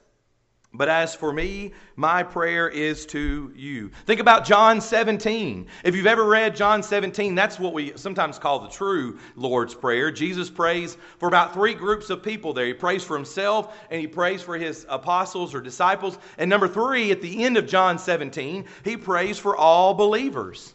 But 0.73 0.89
as 0.89 1.17
for 1.17 1.33
me, 1.33 1.73
my 1.97 2.23
prayer 2.23 2.69
is 2.69 3.05
to 3.07 3.53
you. 3.57 3.91
Think 4.07 4.21
about 4.21 4.45
John 4.45 4.81
17. 4.81 5.67
If 5.83 5.97
you've 5.97 6.07
ever 6.07 6.25
read 6.25 6.55
John 6.55 6.81
17, 6.81 7.35
that's 7.35 7.59
what 7.59 7.73
we 7.73 7.93
sometimes 7.97 8.39
call 8.39 8.61
the 8.61 8.69
true 8.69 9.19
Lord's 9.35 9.75
Prayer. 9.75 10.13
Jesus 10.13 10.49
prays 10.49 10.97
for 11.19 11.27
about 11.27 11.53
three 11.53 11.75
groups 11.75 12.09
of 12.09 12.23
people 12.23 12.53
there. 12.53 12.67
He 12.67 12.73
prays 12.73 13.03
for 13.03 13.17
himself 13.17 13.77
and 13.91 14.01
he 14.01 14.07
prays 14.07 14.43
for 14.43 14.57
his 14.57 14.87
apostles 14.89 15.57
or 15.57 15.61
disciples. 15.61 16.19
And 16.39 16.49
number 16.49 16.69
three, 16.69 17.11
at 17.11 17.21
the 17.21 17.43
end 17.43 17.57
of 17.57 17.67
John 17.67 17.99
17, 17.99 18.65
he 18.85 18.97
prays 18.97 19.41
for 19.41 19.57
all 19.57 19.93
believers. 19.93 20.73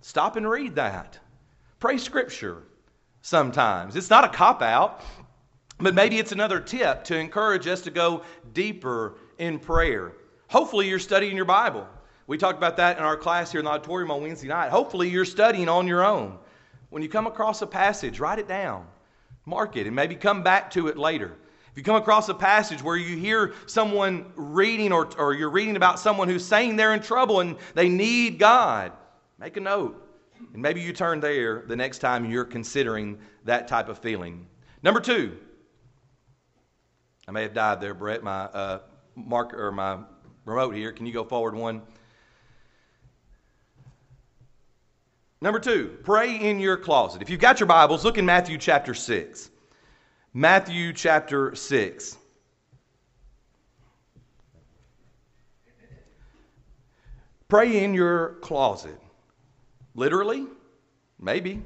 Stop 0.00 0.36
and 0.36 0.48
read 0.48 0.76
that. 0.76 1.18
Pray 1.80 1.98
Scripture 1.98 2.62
sometimes. 3.20 3.94
It's 3.94 4.10
not 4.10 4.24
a 4.24 4.28
cop 4.28 4.62
out. 4.62 5.02
But 5.82 5.94
maybe 5.94 6.18
it's 6.18 6.30
another 6.30 6.60
tip 6.60 7.02
to 7.04 7.18
encourage 7.18 7.66
us 7.66 7.80
to 7.82 7.90
go 7.90 8.22
deeper 8.52 9.16
in 9.38 9.58
prayer. 9.58 10.12
Hopefully, 10.48 10.88
you're 10.88 11.00
studying 11.00 11.34
your 11.34 11.44
Bible. 11.44 11.88
We 12.28 12.38
talked 12.38 12.56
about 12.56 12.76
that 12.76 12.98
in 12.98 13.02
our 13.02 13.16
class 13.16 13.50
here 13.50 13.58
in 13.58 13.64
the 13.64 13.72
auditorium 13.72 14.12
on 14.12 14.22
Wednesday 14.22 14.46
night. 14.46 14.70
Hopefully, 14.70 15.08
you're 15.10 15.24
studying 15.24 15.68
on 15.68 15.88
your 15.88 16.04
own. 16.04 16.38
When 16.90 17.02
you 17.02 17.08
come 17.08 17.26
across 17.26 17.62
a 17.62 17.66
passage, 17.66 18.20
write 18.20 18.38
it 18.38 18.46
down, 18.46 18.86
mark 19.44 19.76
it, 19.76 19.88
and 19.88 19.96
maybe 19.96 20.14
come 20.14 20.44
back 20.44 20.70
to 20.72 20.86
it 20.86 20.96
later. 20.96 21.36
If 21.72 21.78
you 21.78 21.82
come 21.82 21.96
across 21.96 22.28
a 22.28 22.34
passage 22.34 22.82
where 22.82 22.96
you 22.96 23.16
hear 23.16 23.54
someone 23.66 24.30
reading 24.36 24.92
or, 24.92 25.08
or 25.18 25.34
you're 25.34 25.50
reading 25.50 25.74
about 25.74 25.98
someone 25.98 26.28
who's 26.28 26.44
saying 26.44 26.76
they're 26.76 26.94
in 26.94 27.00
trouble 27.00 27.40
and 27.40 27.56
they 27.74 27.88
need 27.88 28.38
God, 28.38 28.92
make 29.38 29.56
a 29.56 29.60
note. 29.60 29.98
And 30.52 30.62
maybe 30.62 30.80
you 30.82 30.92
turn 30.92 31.18
there 31.18 31.64
the 31.66 31.74
next 31.74 31.98
time 31.98 32.30
you're 32.30 32.44
considering 32.44 33.18
that 33.44 33.66
type 33.68 33.88
of 33.88 33.98
feeling. 33.98 34.46
Number 34.82 35.00
two, 35.00 35.38
I 37.32 37.34
may 37.34 37.42
have 37.44 37.54
died 37.54 37.80
there, 37.80 37.94
Brett. 37.94 38.22
My 38.22 38.42
uh, 38.42 38.80
marker 39.14 39.68
or 39.68 39.72
my 39.72 40.00
remote 40.44 40.74
here. 40.74 40.92
Can 40.92 41.06
you 41.06 41.14
go 41.14 41.24
forward 41.24 41.54
one? 41.54 41.80
Number 45.40 45.58
two, 45.58 45.96
pray 46.04 46.36
in 46.36 46.60
your 46.60 46.76
closet. 46.76 47.22
If 47.22 47.30
you've 47.30 47.40
got 47.40 47.58
your 47.58 47.68
Bibles, 47.68 48.04
look 48.04 48.18
in 48.18 48.26
Matthew 48.26 48.58
chapter 48.58 48.92
6. 48.92 49.48
Matthew 50.34 50.92
chapter 50.92 51.54
6. 51.54 52.18
Pray 57.48 57.82
in 57.82 57.94
your 57.94 58.34
closet. 58.42 59.00
Literally? 59.94 60.44
Maybe. 61.18 61.62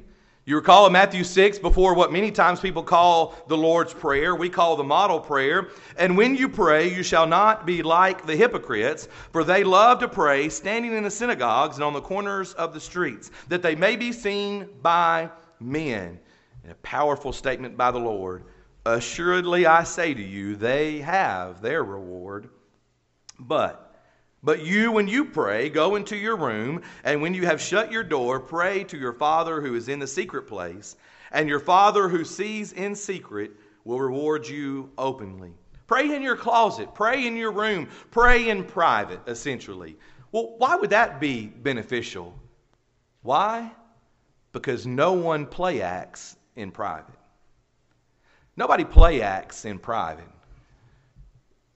You 0.49 0.55
recall 0.55 0.87
in 0.87 0.93
Matthew 0.93 1.25
6 1.25 1.59
before 1.59 1.95
what 1.95 2.13
many 2.13 2.31
times 2.31 2.61
people 2.61 2.85
call 2.85 3.35
the 3.49 3.57
Lord's 3.57 3.93
Prayer, 3.93 4.33
we 4.33 4.49
call 4.49 4.77
the 4.77 4.85
model 4.85 5.19
prayer. 5.19 5.71
And 5.99 6.17
when 6.17 6.37
you 6.37 6.49
pray, 6.49 6.95
you 6.95 7.03
shall 7.03 7.27
not 7.27 7.67
be 7.67 7.83
like 7.83 8.25
the 8.25 8.37
hypocrites, 8.37 9.09
for 9.33 9.43
they 9.43 9.65
love 9.65 9.99
to 9.99 10.09
pray 10.09 10.49
standing 10.49 10.95
in 10.95 11.03
the 11.03 11.11
synagogues 11.11 11.79
and 11.79 11.85
on 11.85 11.95
the 11.95 12.01
corners 12.01 12.53
of 12.53 12.73
the 12.73 12.79
streets, 12.79 13.33
that 13.49 13.61
they 13.61 13.75
may 13.75 13.97
be 13.97 14.13
seen 14.13 14.69
by 14.83 15.31
men. 15.59 16.17
And 16.63 16.71
a 16.71 16.77
powerful 16.77 17.33
statement 17.33 17.77
by 17.77 17.91
the 17.91 17.99
Lord. 17.99 18.45
Assuredly, 18.85 19.67
I 19.67 19.83
say 19.83 20.15
to 20.15 20.23
you, 20.23 20.55
they 20.55 20.99
have 20.99 21.61
their 21.61 21.83
reward. 21.83 22.51
But 23.41 23.86
but 24.47 24.65
you, 24.65 24.93
when 24.93 25.09
you 25.09 25.25
pray, 25.25 25.69
go 25.69 25.97
into 25.97 26.17
your 26.17 26.37
room, 26.37 26.81
and 27.03 27.21
when 27.21 27.35
you 27.35 27.45
have 27.47 27.61
shut 27.61 27.91
your 27.91 28.05
door, 28.05 28.39
pray 28.39 28.85
to 28.85 28.97
your 28.97 29.13
Father 29.13 29.61
who 29.61 29.75
is 29.75 29.89
in 29.89 29.99
the 29.99 30.07
secret 30.07 30.47
place, 30.47 30.95
and 31.33 31.49
your 31.49 31.59
Father 31.59 32.09
who 32.09 32.25
sees 32.25 32.73
in 32.73 32.95
secret 32.95 33.51
will 33.83 33.99
reward 33.99 34.47
you 34.47 34.89
openly. 34.97 35.53
Pray 35.89 36.15
in 36.15 36.23
your 36.23 36.37
closet, 36.37 36.95
pray 36.95 37.27
in 37.27 37.37
your 37.37 37.51
room, 37.51 37.89
pray 38.13 38.49
in 38.49 38.63
private, 38.63 39.21
essentially. 39.27 39.97
Well, 40.31 40.55
why 40.59 40.77
would 40.77 40.91
that 40.91 41.19
be 41.19 41.47
beneficial? 41.47 42.33
Why? 43.23 43.73
Because 44.53 44.87
no 44.87 45.13
one 45.13 45.47
play 45.47 45.83
acts 45.83 46.37
in 46.55 46.71
private. 46.71 47.19
Nobody 48.57 48.85
play 48.85 49.23
acts 49.23 49.65
in 49.65 49.81
private. 49.81 50.29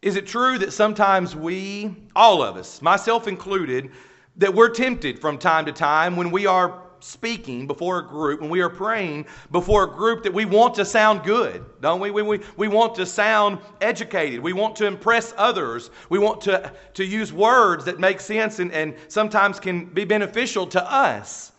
Is 0.02 0.16
it 0.16 0.26
true 0.26 0.58
that 0.58 0.72
sometimes 0.72 1.36
we, 1.36 1.94
all 2.16 2.42
of 2.42 2.56
us, 2.56 2.80
myself 2.80 3.28
included, 3.28 3.90
that 4.36 4.54
we're 4.54 4.70
tempted 4.70 5.18
from 5.18 5.36
time 5.36 5.66
to 5.66 5.72
time 5.72 6.16
when 6.16 6.30
we 6.30 6.46
are 6.46 6.82
speaking 7.00 7.66
before 7.66 7.98
a 7.98 8.06
group, 8.06 8.40
when 8.40 8.50
we 8.50 8.60
are 8.60 8.70
praying 8.70 9.26
before 9.50 9.84
a 9.84 9.88
group, 9.88 10.22
that 10.22 10.32
we 10.32 10.44
want 10.44 10.74
to 10.74 10.84
sound 10.84 11.22
good, 11.22 11.64
don't 11.80 12.00
we? 12.00 12.10
We, 12.10 12.22
we, 12.22 12.40
we 12.56 12.68
want 12.68 12.94
to 12.94 13.06
sound 13.06 13.58
educated. 13.80 14.40
We 14.40 14.52
want 14.52 14.76
to 14.76 14.86
impress 14.86 15.34
others. 15.36 15.90
We 16.08 16.18
want 16.18 16.40
to, 16.42 16.72
to 16.94 17.04
use 17.04 17.32
words 17.32 17.84
that 17.84 17.98
make 17.98 18.20
sense 18.20 18.58
and, 18.58 18.72
and 18.72 18.94
sometimes 19.08 19.60
can 19.60 19.86
be 19.86 20.04
beneficial 20.04 20.66
to 20.68 20.92
us. 20.92 21.52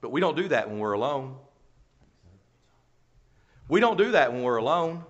But 0.00 0.10
we 0.10 0.20
don't 0.20 0.36
do 0.36 0.48
that 0.48 0.68
when 0.68 0.78
we're 0.78 0.92
alone. 0.92 1.36
We 3.68 3.80
don't 3.80 3.98
do 3.98 4.12
that 4.12 4.32
when 4.32 4.42
we're 4.42 4.56
alone. 4.56 5.04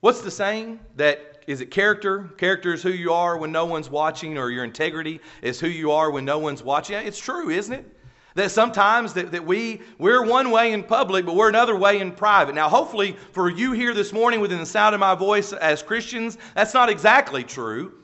What's 0.00 0.20
the 0.20 0.30
saying? 0.30 0.80
That 0.96 1.27
is 1.48 1.62
it 1.62 1.70
character? 1.70 2.28
Character 2.36 2.74
is 2.74 2.82
who 2.82 2.90
you 2.90 3.10
are 3.10 3.38
when 3.38 3.50
no 3.50 3.64
one's 3.64 3.88
watching, 3.88 4.36
or 4.36 4.50
your 4.50 4.64
integrity 4.64 5.18
is 5.40 5.58
who 5.58 5.66
you 5.66 5.90
are 5.92 6.10
when 6.10 6.26
no 6.26 6.38
one's 6.38 6.62
watching. 6.62 6.96
It's 6.96 7.18
true, 7.18 7.48
isn't 7.48 7.72
it? 7.72 7.86
That 8.34 8.50
sometimes 8.50 9.14
that, 9.14 9.32
that 9.32 9.46
we 9.46 9.80
we're 9.96 10.22
one 10.26 10.50
way 10.50 10.72
in 10.72 10.82
public, 10.82 11.24
but 11.24 11.34
we're 11.34 11.48
another 11.48 11.74
way 11.74 12.00
in 12.00 12.12
private. 12.12 12.54
Now, 12.54 12.68
hopefully, 12.68 13.16
for 13.32 13.48
you 13.48 13.72
here 13.72 13.94
this 13.94 14.12
morning 14.12 14.40
within 14.40 14.58
the 14.58 14.66
sound 14.66 14.94
of 14.94 15.00
my 15.00 15.14
voice 15.14 15.54
as 15.54 15.82
Christians, 15.82 16.36
that's 16.54 16.74
not 16.74 16.90
exactly 16.90 17.42
true. 17.42 17.94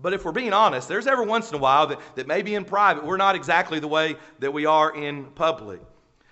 But 0.00 0.12
if 0.12 0.24
we're 0.24 0.30
being 0.30 0.52
honest, 0.52 0.86
there's 0.86 1.08
every 1.08 1.26
once 1.26 1.50
in 1.50 1.56
a 1.56 1.60
while 1.60 1.88
that, 1.88 1.98
that 2.14 2.28
maybe 2.28 2.54
in 2.54 2.64
private 2.64 3.04
we're 3.04 3.16
not 3.16 3.34
exactly 3.34 3.80
the 3.80 3.88
way 3.88 4.14
that 4.38 4.52
we 4.52 4.66
are 4.66 4.94
in 4.94 5.24
public. 5.32 5.80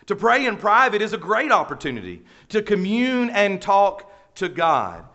To 0.07 0.15
pray 0.15 0.47
in 0.47 0.57
private 0.57 1.03
is 1.03 1.13
a 1.13 1.19
great 1.19 1.51
opportunity 1.51 2.23
to 2.51 2.63
commune 2.63 3.31
and 3.31 3.61
talk 3.61 4.13
to 4.37 4.49
God. 4.49 5.07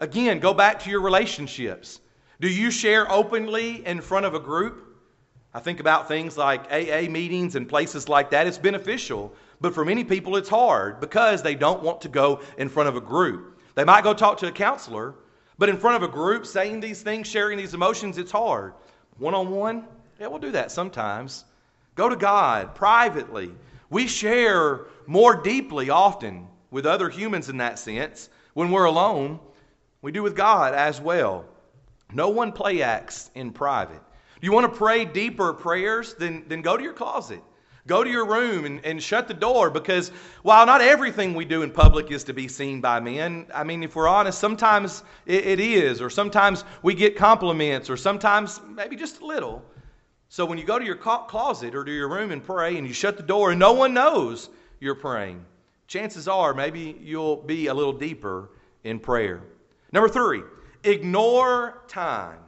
Again, 0.00 0.40
go 0.40 0.54
back 0.54 0.80
to 0.80 0.90
your 0.90 1.02
relationships. 1.02 2.00
Do 2.40 2.48
you 2.48 2.70
share 2.70 3.10
openly 3.12 3.86
in 3.86 4.00
front 4.00 4.24
of 4.24 4.34
a 4.34 4.40
group? 4.40 4.86
I 5.52 5.60
think 5.60 5.78
about 5.78 6.08
things 6.08 6.38
like 6.38 6.72
AA 6.72 7.10
meetings 7.10 7.54
and 7.54 7.68
places 7.68 8.08
like 8.08 8.30
that. 8.30 8.46
It's 8.46 8.56
beneficial, 8.56 9.34
but 9.60 9.74
for 9.74 9.84
many 9.84 10.04
people 10.04 10.36
it's 10.36 10.48
hard 10.48 11.00
because 11.00 11.42
they 11.42 11.54
don't 11.54 11.82
want 11.82 12.00
to 12.02 12.08
go 12.08 12.40
in 12.56 12.68
front 12.68 12.88
of 12.88 12.96
a 12.96 13.00
group. 13.00 13.58
They 13.74 13.84
might 13.84 14.04
go 14.04 14.14
talk 14.14 14.38
to 14.38 14.48
a 14.48 14.52
counselor, 14.52 15.14
but 15.58 15.68
in 15.68 15.76
front 15.76 16.02
of 16.02 16.08
a 16.08 16.12
group, 16.12 16.46
saying 16.46 16.80
these 16.80 17.02
things, 17.02 17.28
sharing 17.28 17.58
these 17.58 17.74
emotions, 17.74 18.16
it's 18.16 18.32
hard. 18.32 18.72
One 19.18 19.34
on 19.34 19.50
one, 19.50 19.84
yeah, 20.18 20.28
we'll 20.28 20.38
do 20.38 20.52
that 20.52 20.72
sometimes. 20.72 21.44
Go 21.94 22.08
to 22.08 22.16
God 22.16 22.74
privately. 22.74 23.50
We 23.90 24.06
share 24.06 24.86
more 25.06 25.34
deeply 25.34 25.90
often 25.90 26.46
with 26.70 26.86
other 26.86 27.10
humans 27.10 27.50
in 27.50 27.58
that 27.58 27.78
sense 27.78 28.30
when 28.54 28.70
we're 28.70 28.84
alone, 28.84 29.40
we 30.02 30.12
do 30.12 30.22
with 30.22 30.34
God 30.34 30.74
as 30.74 31.00
well. 31.00 31.44
No 32.12 32.28
one 32.28 32.52
play 32.52 32.82
acts 32.82 33.30
in 33.34 33.52
private. 33.52 34.00
Do 34.40 34.46
you 34.46 34.52
want 34.52 34.72
to 34.72 34.78
pray 34.78 35.04
deeper 35.04 35.52
prayers? 35.52 36.14
Then, 36.14 36.44
then 36.48 36.62
go 36.62 36.76
to 36.76 36.82
your 36.82 36.94
closet. 36.94 37.42
Go 37.86 38.04
to 38.04 38.10
your 38.10 38.26
room 38.26 38.66
and, 38.66 38.84
and 38.84 39.02
shut 39.02 39.26
the 39.26 39.34
door 39.34 39.70
because 39.70 40.10
while 40.42 40.66
not 40.66 40.80
everything 40.80 41.34
we 41.34 41.44
do 41.44 41.62
in 41.62 41.70
public 41.70 42.10
is 42.10 42.24
to 42.24 42.32
be 42.32 42.46
seen 42.46 42.80
by 42.80 43.00
men, 43.00 43.46
I 43.54 43.64
mean, 43.64 43.82
if 43.82 43.96
we're 43.96 44.08
honest, 44.08 44.38
sometimes 44.38 45.02
it, 45.26 45.46
it 45.46 45.60
is, 45.60 46.00
or 46.00 46.10
sometimes 46.10 46.64
we 46.82 46.94
get 46.94 47.16
compliments, 47.16 47.90
or 47.90 47.96
sometimes 47.96 48.60
maybe 48.68 48.96
just 48.96 49.20
a 49.20 49.26
little. 49.26 49.64
So 50.28 50.44
when 50.44 50.58
you 50.58 50.64
go 50.64 50.78
to 50.78 50.84
your 50.84 50.96
closet 50.96 51.74
or 51.74 51.84
to 51.84 51.90
your 51.90 52.08
room 52.08 52.30
and 52.30 52.44
pray 52.44 52.76
and 52.76 52.86
you 52.86 52.92
shut 52.92 53.16
the 53.16 53.22
door 53.22 53.50
and 53.50 53.58
no 53.58 53.72
one 53.72 53.92
knows 53.92 54.50
you're 54.78 54.94
praying, 54.94 55.44
chances 55.88 56.28
are 56.28 56.54
maybe 56.54 56.96
you'll 57.00 57.36
be 57.36 57.66
a 57.66 57.74
little 57.74 57.92
deeper 57.92 58.50
in 58.84 59.00
prayer. 59.00 59.42
Number 59.92 60.08
three, 60.08 60.42
ignore 60.84 61.82
time. 61.88 62.38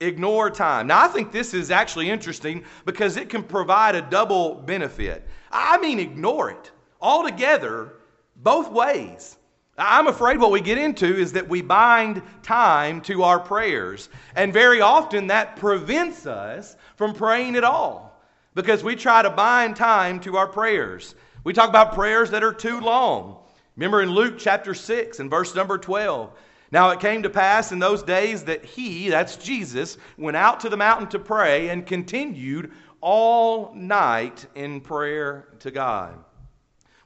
Ignore 0.00 0.50
time. 0.50 0.88
Now, 0.88 1.04
I 1.04 1.08
think 1.08 1.30
this 1.30 1.54
is 1.54 1.70
actually 1.70 2.10
interesting 2.10 2.64
because 2.84 3.16
it 3.16 3.28
can 3.28 3.42
provide 3.42 3.94
a 3.94 4.02
double 4.02 4.56
benefit. 4.56 5.26
I 5.50 5.78
mean, 5.78 6.00
ignore 6.00 6.50
it 6.50 6.70
altogether, 7.00 7.94
both 8.36 8.70
ways. 8.70 9.36
I'm 9.78 10.06
afraid 10.06 10.38
what 10.38 10.50
we 10.50 10.60
get 10.60 10.78
into 10.78 11.06
is 11.06 11.32
that 11.32 11.48
we 11.48 11.62
bind 11.62 12.22
time 12.42 13.00
to 13.02 13.22
our 13.22 13.40
prayers. 13.40 14.08
And 14.36 14.52
very 14.52 14.80
often 14.80 15.28
that 15.28 15.56
prevents 15.56 16.26
us 16.26 16.76
from 16.96 17.14
praying 17.14 17.56
at 17.56 17.64
all 17.64 18.20
because 18.54 18.84
we 18.84 18.96
try 18.96 19.22
to 19.22 19.30
bind 19.30 19.76
time 19.76 20.20
to 20.20 20.36
our 20.36 20.46
prayers. 20.46 21.14
We 21.44 21.52
talk 21.52 21.68
about 21.68 21.94
prayers 21.94 22.30
that 22.30 22.44
are 22.44 22.52
too 22.52 22.80
long. 22.80 23.38
Remember 23.76 24.02
in 24.02 24.10
Luke 24.10 24.34
chapter 24.38 24.74
6 24.74 25.20
and 25.20 25.30
verse 25.30 25.54
number 25.54 25.78
12. 25.78 26.30
Now 26.72 26.88
it 26.88 27.00
came 27.00 27.22
to 27.22 27.30
pass 27.30 27.70
in 27.70 27.78
those 27.78 28.02
days 28.02 28.44
that 28.44 28.64
he, 28.64 29.10
that's 29.10 29.36
Jesus, 29.36 29.98
went 30.16 30.38
out 30.38 30.60
to 30.60 30.70
the 30.70 30.76
mountain 30.76 31.06
to 31.08 31.18
pray 31.18 31.68
and 31.68 31.86
continued 31.86 32.72
all 33.02 33.74
night 33.74 34.46
in 34.54 34.80
prayer 34.80 35.48
to 35.60 35.70
God. 35.70 36.18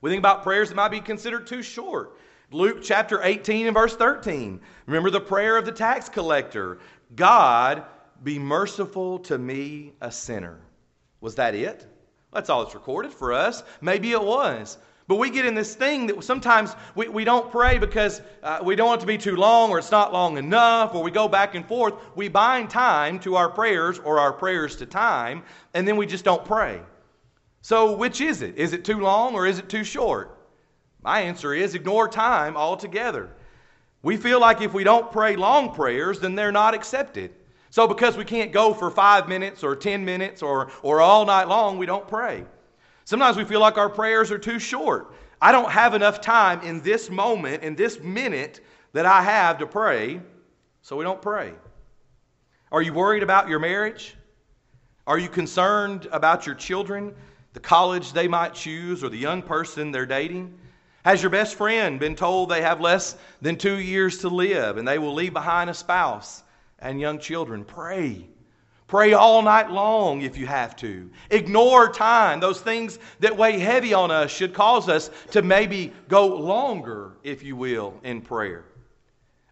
We 0.00 0.08
think 0.08 0.20
about 0.20 0.44
prayers 0.44 0.68
that 0.68 0.76
might 0.76 0.90
be 0.90 1.00
considered 1.00 1.48
too 1.48 1.62
short. 1.62 2.16
Luke 2.52 2.78
chapter 2.80 3.20
18 3.24 3.66
and 3.66 3.74
verse 3.74 3.96
13. 3.96 4.60
Remember 4.86 5.10
the 5.10 5.20
prayer 5.20 5.56
of 5.56 5.66
the 5.66 5.72
tax 5.72 6.08
collector 6.08 6.78
God, 7.16 7.84
be 8.22 8.38
merciful 8.38 9.18
to 9.20 9.36
me, 9.36 9.94
a 10.00 10.12
sinner. 10.12 10.60
Was 11.20 11.34
that 11.36 11.56
it? 11.56 11.86
That's 12.32 12.50
all 12.50 12.62
that's 12.62 12.74
recorded 12.74 13.12
for 13.12 13.32
us. 13.32 13.64
Maybe 13.80 14.12
it 14.12 14.22
was. 14.22 14.78
But 15.08 15.16
we 15.16 15.30
get 15.30 15.46
in 15.46 15.54
this 15.54 15.74
thing 15.76 16.08
that 16.08 16.24
sometimes 16.24 16.74
we, 16.96 17.08
we 17.08 17.24
don't 17.24 17.50
pray 17.50 17.78
because 17.78 18.22
uh, 18.42 18.58
we 18.62 18.74
don't 18.74 18.88
want 18.88 19.00
it 19.00 19.02
to 19.02 19.06
be 19.06 19.18
too 19.18 19.36
long 19.36 19.70
or 19.70 19.78
it's 19.78 19.92
not 19.92 20.12
long 20.12 20.36
enough 20.36 20.94
or 20.94 21.02
we 21.02 21.12
go 21.12 21.28
back 21.28 21.54
and 21.54 21.66
forth. 21.66 21.94
We 22.16 22.28
bind 22.28 22.70
time 22.70 23.20
to 23.20 23.36
our 23.36 23.48
prayers 23.48 24.00
or 24.00 24.18
our 24.18 24.32
prayers 24.32 24.74
to 24.76 24.86
time 24.86 25.44
and 25.74 25.86
then 25.86 25.96
we 25.96 26.06
just 26.06 26.24
don't 26.24 26.44
pray. 26.44 26.80
So, 27.62 27.96
which 27.96 28.20
is 28.20 28.42
it? 28.42 28.56
Is 28.56 28.72
it 28.72 28.84
too 28.84 29.00
long 29.00 29.34
or 29.34 29.46
is 29.46 29.58
it 29.58 29.68
too 29.68 29.84
short? 29.84 30.38
My 31.02 31.20
answer 31.20 31.54
is 31.54 31.74
ignore 31.74 32.08
time 32.08 32.56
altogether. 32.56 33.30
We 34.02 34.16
feel 34.16 34.40
like 34.40 34.60
if 34.60 34.74
we 34.74 34.84
don't 34.84 35.10
pray 35.12 35.36
long 35.36 35.74
prayers, 35.74 36.20
then 36.20 36.34
they're 36.34 36.52
not 36.52 36.74
accepted. 36.74 37.32
So, 37.70 37.86
because 37.86 38.16
we 38.16 38.24
can't 38.24 38.52
go 38.52 38.72
for 38.72 38.90
five 38.90 39.28
minutes 39.28 39.62
or 39.62 39.76
10 39.76 40.04
minutes 40.04 40.42
or, 40.42 40.70
or 40.82 41.00
all 41.00 41.26
night 41.26 41.48
long, 41.48 41.78
we 41.78 41.86
don't 41.86 42.06
pray. 42.06 42.44
Sometimes 43.06 43.36
we 43.36 43.44
feel 43.44 43.60
like 43.60 43.78
our 43.78 43.88
prayers 43.88 44.32
are 44.32 44.38
too 44.38 44.58
short. 44.58 45.14
I 45.40 45.52
don't 45.52 45.70
have 45.70 45.94
enough 45.94 46.20
time 46.20 46.60
in 46.62 46.80
this 46.80 47.08
moment, 47.08 47.62
in 47.62 47.76
this 47.76 48.00
minute 48.00 48.60
that 48.94 49.06
I 49.06 49.22
have 49.22 49.58
to 49.58 49.66
pray, 49.66 50.20
so 50.82 50.96
we 50.96 51.04
don't 51.04 51.22
pray. 51.22 51.52
Are 52.72 52.82
you 52.82 52.92
worried 52.92 53.22
about 53.22 53.48
your 53.48 53.60
marriage? 53.60 54.16
Are 55.06 55.20
you 55.20 55.28
concerned 55.28 56.08
about 56.10 56.46
your 56.46 56.56
children, 56.56 57.14
the 57.52 57.60
college 57.60 58.12
they 58.12 58.26
might 58.26 58.54
choose, 58.54 59.04
or 59.04 59.08
the 59.08 59.16
young 59.16 59.40
person 59.40 59.92
they're 59.92 60.04
dating? 60.04 60.58
Has 61.04 61.22
your 61.22 61.30
best 61.30 61.54
friend 61.54 62.00
been 62.00 62.16
told 62.16 62.48
they 62.48 62.62
have 62.62 62.80
less 62.80 63.16
than 63.40 63.54
two 63.54 63.78
years 63.78 64.18
to 64.18 64.28
live 64.28 64.78
and 64.78 64.88
they 64.88 64.98
will 64.98 65.14
leave 65.14 65.32
behind 65.32 65.70
a 65.70 65.74
spouse 65.74 66.42
and 66.80 67.00
young 67.00 67.20
children? 67.20 67.64
Pray. 67.64 68.26
Pray 68.86 69.14
all 69.14 69.42
night 69.42 69.70
long 69.70 70.22
if 70.22 70.36
you 70.36 70.46
have 70.46 70.76
to. 70.76 71.10
Ignore 71.30 71.92
time. 71.92 72.38
Those 72.38 72.60
things 72.60 73.00
that 73.18 73.36
weigh 73.36 73.58
heavy 73.58 73.92
on 73.92 74.12
us 74.12 74.30
should 74.30 74.54
cause 74.54 74.88
us 74.88 75.10
to 75.32 75.42
maybe 75.42 75.92
go 76.08 76.26
longer, 76.26 77.16
if 77.24 77.42
you 77.42 77.56
will, 77.56 77.98
in 78.04 78.20
prayer. 78.20 78.64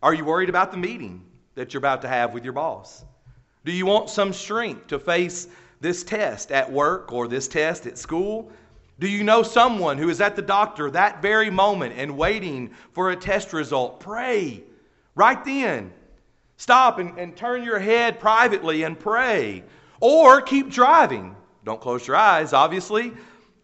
Are 0.03 0.15
you 0.15 0.25
worried 0.25 0.49
about 0.49 0.71
the 0.71 0.77
meeting 0.77 1.25
that 1.57 1.75
you're 1.75 1.79
about 1.79 2.03
to 2.03 2.09
have 2.09 2.33
with 2.33 2.45
your 2.45 2.53
boss? 2.53 3.05
Do 3.65 3.73
you 3.73 3.87
want 3.87 4.09
some 4.09 4.33
strength 4.33 4.87
to 4.89 4.99
face 5.01 5.49
this 5.81 6.05
test 6.05 6.53
at 6.53 6.71
work 6.71 7.13
or 7.13 7.27
this 7.27 7.49
test 7.49 7.87
at 7.87 7.99
school? 7.99 8.53
Do 9.01 9.09
you 9.09 9.25
know 9.25 9.43
someone 9.43 9.99
who 9.99 10.11
is 10.11 10.21
at 10.21 10.37
the 10.37 10.43
doctor 10.43 10.91
that 10.93 11.21
very 11.21 11.51
moment 11.51 11.95
and 11.97 12.17
waiting 12.17 12.71
for 12.93 13.11
a 13.11 13.17
test 13.17 13.53
result? 13.53 13.99
Pray 13.99 14.63
right 15.17 15.45
then. 15.45 15.93
Stop 16.57 16.99
and, 16.99 17.19
and 17.19 17.37
turn 17.37 17.63
your 17.63 17.79
head 17.79 18.21
privately 18.21 18.85
and 18.85 18.99
pray. 18.99 19.65
Or 20.01 20.41
keep 20.41 20.71
driving. 20.71 21.35
Don't 21.65 21.81
close 21.81 22.07
your 22.07 22.17
eyes, 22.17 22.53
obviously, 22.53 23.13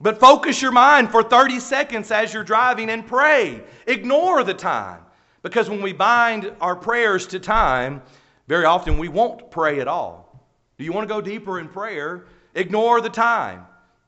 but 0.01 0.19
focus 0.19 0.63
your 0.63 0.73
mind 0.73 1.11
for 1.11 1.23
30 1.23 1.61
seconds 1.61 2.11
as 2.11 2.33
you're 2.33 2.45
driving 2.45 2.91
and 2.91 3.07
pray. 3.07 3.63
Ignore 3.87 4.45
the 4.45 4.55
time. 4.55 5.03
Because 5.43 5.71
when 5.71 5.83
we 5.83 5.93
bind 5.93 6.53
our 6.61 6.77
prayers 6.77 7.27
to 7.29 7.41
time, 7.41 8.03
very 8.47 8.65
often 8.65 8.99
we 8.99 9.09
won't 9.09 9.51
pray 9.51 9.81
at 9.81 9.89
all. 9.89 10.47
Do 10.79 10.85
you 10.85 10.93
want 10.93 11.09
to 11.09 11.15
go 11.15 11.21
deeper 11.21 11.61
in 11.61 11.69
prayer? 11.69 12.27
Ignore 12.55 13.01
the 13.01 13.11
time. 13.11 13.67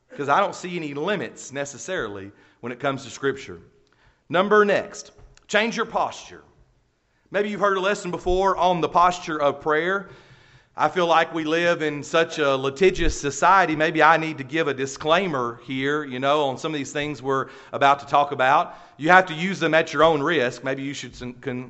Because 0.08 0.28
I 0.28 0.40
don't 0.40 0.54
see 0.54 0.76
any 0.76 0.94
limits 0.94 1.52
necessarily 1.52 2.32
when 2.60 2.72
it 2.72 2.80
comes 2.80 3.04
to 3.04 3.10
Scripture. 3.10 3.60
Number 4.28 4.64
next, 4.64 5.12
change 5.46 5.76
your 5.76 5.86
posture. 5.86 6.42
Maybe 7.32 7.48
you've 7.48 7.60
heard 7.60 7.78
a 7.78 7.80
lesson 7.80 8.10
before 8.10 8.58
on 8.58 8.82
the 8.82 8.90
posture 8.90 9.40
of 9.40 9.62
prayer. 9.62 10.10
I 10.76 10.90
feel 10.90 11.06
like 11.06 11.32
we 11.32 11.44
live 11.44 11.80
in 11.80 12.02
such 12.02 12.38
a 12.38 12.54
litigious 12.54 13.18
society. 13.18 13.74
Maybe 13.74 14.02
I 14.02 14.18
need 14.18 14.36
to 14.36 14.44
give 14.44 14.68
a 14.68 14.74
disclaimer 14.74 15.58
here, 15.64 16.04
you 16.04 16.18
know, 16.18 16.42
on 16.42 16.58
some 16.58 16.74
of 16.74 16.78
these 16.78 16.92
things 16.92 17.22
we're 17.22 17.48
about 17.72 18.00
to 18.00 18.06
talk 18.06 18.32
about. 18.32 18.76
You 18.98 19.08
have 19.08 19.24
to 19.26 19.34
use 19.34 19.58
them 19.58 19.72
at 19.72 19.94
your 19.94 20.04
own 20.04 20.22
risk. 20.22 20.62
Maybe 20.62 20.82
you 20.82 20.92
should, 20.92 21.14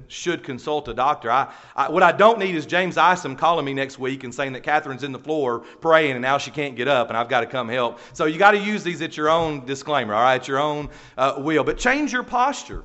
should 0.09 0.43
consult 0.43 0.89
a 0.89 0.95
doctor. 0.95 1.31
I, 1.31 1.53
I, 1.77 1.89
what 1.89 2.03
I 2.03 2.11
don't 2.11 2.41
need 2.41 2.57
is 2.57 2.67
James 2.67 2.97
Isom 2.97 3.37
calling 3.37 3.65
me 3.65 3.73
next 3.73 4.01
week 4.01 4.25
and 4.25 4.35
saying 4.35 4.55
that 4.55 4.65
Catherine's 4.65 5.05
in 5.05 5.13
the 5.13 5.21
floor 5.21 5.61
praying 5.81 6.13
and 6.13 6.23
now 6.23 6.39
she 6.39 6.51
can't 6.51 6.75
get 6.75 6.89
up 6.89 7.07
and 7.07 7.17
I've 7.17 7.29
got 7.29 7.43
to 7.43 7.47
come 7.47 7.69
help. 7.69 8.01
So 8.15 8.25
you 8.25 8.37
got 8.37 8.51
to 8.51 8.59
use 8.59 8.83
these 8.83 9.01
at 9.01 9.17
your 9.17 9.31
own 9.31 9.65
disclaimer, 9.65 10.13
all 10.13 10.23
right, 10.23 10.41
at 10.41 10.49
your 10.49 10.59
own 10.59 10.89
uh, 11.17 11.35
will. 11.39 11.63
But 11.63 11.79
change 11.79 12.13
your 12.13 12.25
posture. 12.25 12.83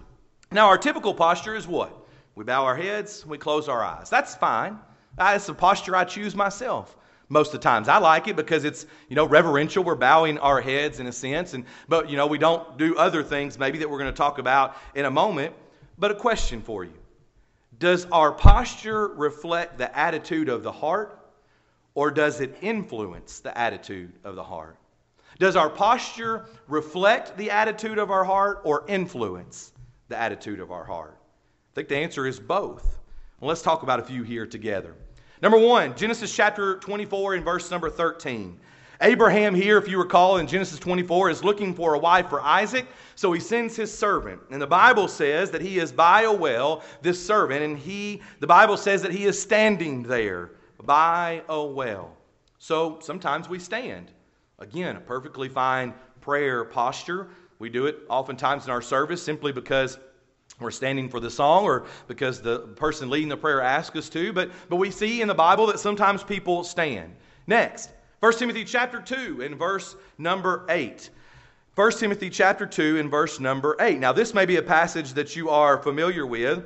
Now, 0.51 0.67
our 0.67 0.77
typical 0.77 1.15
posture 1.15 1.55
is 1.55 1.65
what? 1.65 2.03
We 2.37 2.43
bow 2.43 2.65
our 2.65 2.77
heads, 2.77 3.25
we 3.25 3.39
close 3.39 3.67
our 3.67 3.83
eyes. 3.83 4.11
That's 4.11 4.35
fine. 4.35 4.77
That's 5.17 5.47
the 5.47 5.55
posture 5.55 5.95
I 5.95 6.03
choose 6.03 6.35
myself 6.35 6.95
most 7.29 7.47
of 7.47 7.53
the 7.53 7.63
times. 7.63 7.87
I 7.87 7.97
like 7.97 8.27
it 8.27 8.35
because 8.35 8.63
it's, 8.63 8.85
you 9.09 9.15
know, 9.15 9.25
reverential. 9.25 9.83
We're 9.83 9.95
bowing 9.95 10.37
our 10.37 10.61
heads 10.61 10.99
in 10.99 11.07
a 11.07 11.11
sense. 11.11 11.55
And, 11.55 11.65
but, 11.89 12.11
you 12.11 12.15
know, 12.15 12.27
we 12.27 12.37
don't 12.37 12.77
do 12.77 12.95
other 12.95 13.23
things 13.23 13.57
maybe 13.57 13.79
that 13.79 13.89
we're 13.89 13.97
going 13.97 14.13
to 14.13 14.15
talk 14.15 14.37
about 14.37 14.77
in 14.93 15.05
a 15.05 15.09
moment. 15.09 15.55
But 15.97 16.11
a 16.11 16.13
question 16.13 16.61
for 16.61 16.83
you 16.83 16.93
Does 17.79 18.05
our 18.11 18.31
posture 18.31 19.07
reflect 19.07 19.79
the 19.79 19.97
attitude 19.97 20.47
of 20.47 20.61
the 20.61 20.71
heart 20.71 21.31
or 21.95 22.11
does 22.11 22.39
it 22.39 22.55
influence 22.61 23.39
the 23.39 23.57
attitude 23.57 24.13
of 24.23 24.35
the 24.35 24.43
heart? 24.43 24.77
Does 25.39 25.55
our 25.55 25.71
posture 25.71 26.45
reflect 26.67 27.35
the 27.35 27.49
attitude 27.49 27.97
of 27.97 28.11
our 28.11 28.23
heart 28.23 28.61
or 28.63 28.85
influence 28.87 29.73
the 30.07 30.19
attitude 30.19 30.59
of 30.59 30.71
our 30.71 30.83
heart? 30.83 31.16
Think 31.77 31.89
the 31.89 31.97
answer 31.97 32.25
is 32.25 32.39
both. 32.39 32.97
Well, 33.39 33.49
let's 33.49 33.61
talk 33.61 33.83
about 33.83 33.99
a 33.99 34.03
few 34.03 34.23
here 34.23 34.47
together. 34.47 34.95
Number 35.43 35.59
one, 35.59 35.95
Genesis 35.95 36.35
chapter 36.35 36.79
24 36.79 37.35
and 37.35 37.45
verse 37.45 37.69
number 37.69 37.87
13. 37.87 38.59
Abraham, 39.01 39.53
here, 39.53 39.77
if 39.77 39.87
you 39.87 39.99
recall, 39.99 40.37
in 40.37 40.47
Genesis 40.47 40.79
24, 40.79 41.29
is 41.29 41.43
looking 41.43 41.75
for 41.75 41.93
a 41.93 41.99
wife 41.99 42.29
for 42.29 42.41
Isaac, 42.41 42.87
so 43.13 43.31
he 43.31 43.39
sends 43.39 43.75
his 43.75 43.95
servant. 43.95 44.41
And 44.49 44.59
the 44.59 44.65
Bible 44.65 45.07
says 45.07 45.51
that 45.51 45.61
he 45.61 45.77
is 45.77 45.91
by 45.91 46.23
a 46.23 46.33
well, 46.33 46.81
this 47.03 47.23
servant, 47.23 47.61
and 47.61 47.77
he, 47.77 48.23
the 48.39 48.47
Bible 48.47 48.75
says 48.75 49.03
that 49.03 49.11
he 49.11 49.25
is 49.25 49.39
standing 49.39 50.01
there 50.01 50.53
by 50.83 51.43
a 51.47 51.63
well. 51.63 52.17
So 52.57 52.97
sometimes 53.03 53.47
we 53.47 53.59
stand. 53.59 54.09
Again, 54.57 54.95
a 54.95 54.99
perfectly 54.99 55.47
fine 55.47 55.93
prayer 56.21 56.65
posture. 56.65 57.27
We 57.59 57.69
do 57.69 57.85
it 57.85 57.99
oftentimes 58.09 58.65
in 58.65 58.71
our 58.71 58.81
service 58.81 59.21
simply 59.21 59.51
because 59.51 59.99
we're 60.59 60.71
standing 60.71 61.07
for 61.07 61.19
the 61.19 61.29
song 61.29 61.65
or 61.65 61.85
because 62.07 62.41
the 62.41 62.59
person 62.59 63.09
leading 63.09 63.29
the 63.29 63.37
prayer 63.37 63.61
asked 63.61 63.95
us 63.95 64.09
to, 64.09 64.33
but, 64.33 64.49
but 64.69 64.77
we 64.77 64.89
see 64.89 65.21
in 65.21 65.27
the 65.27 65.35
Bible 65.35 65.67
that 65.67 65.79
sometimes 65.79 66.23
people 66.23 66.63
stand. 66.63 67.15
Next, 67.45 67.91
1 68.21 68.33
Timothy 68.33 68.65
chapter 68.65 68.99
2 68.99 69.41
and 69.43 69.55
verse 69.55 69.95
number 70.17 70.65
8. 70.69 71.11
1 71.75 71.91
Timothy 71.91 72.31
chapter 72.31 72.65
2 72.65 72.97
and 72.97 73.11
verse 73.11 73.39
number 73.39 73.75
8. 73.79 73.99
Now, 73.99 74.11
this 74.11 74.33
may 74.33 74.47
be 74.47 74.55
a 74.55 74.63
passage 74.63 75.13
that 75.13 75.35
you 75.35 75.49
are 75.49 75.77
familiar 75.77 76.25
with. 76.25 76.63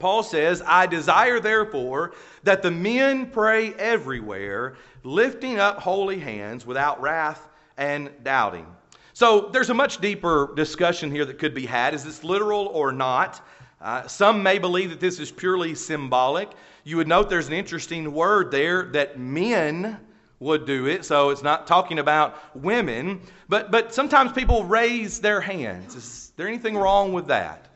Paul 0.00 0.24
says, 0.24 0.60
I 0.66 0.86
desire 0.86 1.38
therefore 1.38 2.14
that 2.42 2.60
the 2.60 2.72
men 2.72 3.30
pray 3.30 3.72
everywhere, 3.74 4.74
lifting 5.04 5.60
up 5.60 5.78
holy 5.78 6.18
hands 6.18 6.66
without 6.66 7.00
wrath 7.00 7.48
and 7.76 8.10
doubting. 8.24 8.66
So 9.14 9.50
there's 9.52 9.70
a 9.70 9.74
much 9.74 9.98
deeper 9.98 10.52
discussion 10.56 11.10
here 11.10 11.24
that 11.24 11.38
could 11.38 11.54
be 11.54 11.66
had. 11.66 11.94
Is 11.94 12.04
this 12.04 12.24
literal 12.24 12.66
or 12.66 12.92
not? 12.92 13.46
Uh, 13.80 14.06
some 14.06 14.42
may 14.42 14.58
believe 14.58 14.90
that 14.90 15.00
this 15.00 15.18
is 15.18 15.30
purely 15.30 15.74
symbolic. 15.74 16.50
You 16.84 16.96
would 16.96 17.08
note 17.08 17.28
there's 17.28 17.48
an 17.48 17.52
interesting 17.52 18.12
word 18.12 18.50
there 18.50 18.84
that 18.92 19.18
men 19.18 19.98
would 20.38 20.66
do 20.66 20.86
it, 20.86 21.04
so 21.04 21.30
it's 21.30 21.42
not 21.42 21.66
talking 21.66 21.98
about 21.98 22.56
women. 22.56 23.20
But, 23.48 23.70
but 23.70 23.94
sometimes 23.94 24.32
people 24.32 24.64
raise 24.64 25.20
their 25.20 25.40
hands. 25.40 25.94
Is 25.94 26.32
there 26.36 26.48
anything 26.48 26.76
wrong 26.76 27.12
with 27.12 27.26
that? 27.28 27.68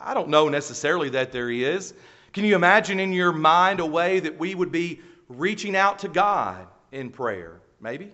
I 0.00 0.14
don't 0.14 0.28
know 0.28 0.48
necessarily 0.48 1.10
that 1.10 1.32
there 1.32 1.50
is. 1.50 1.94
Can 2.32 2.44
you 2.44 2.56
imagine 2.56 2.98
in 2.98 3.12
your 3.12 3.32
mind 3.32 3.78
a 3.78 3.86
way 3.86 4.20
that 4.20 4.38
we 4.38 4.54
would 4.54 4.72
be 4.72 5.00
reaching 5.28 5.76
out 5.76 6.00
to 6.00 6.08
God 6.08 6.66
in 6.90 7.10
prayer? 7.10 7.60
Maybe. 7.80 8.10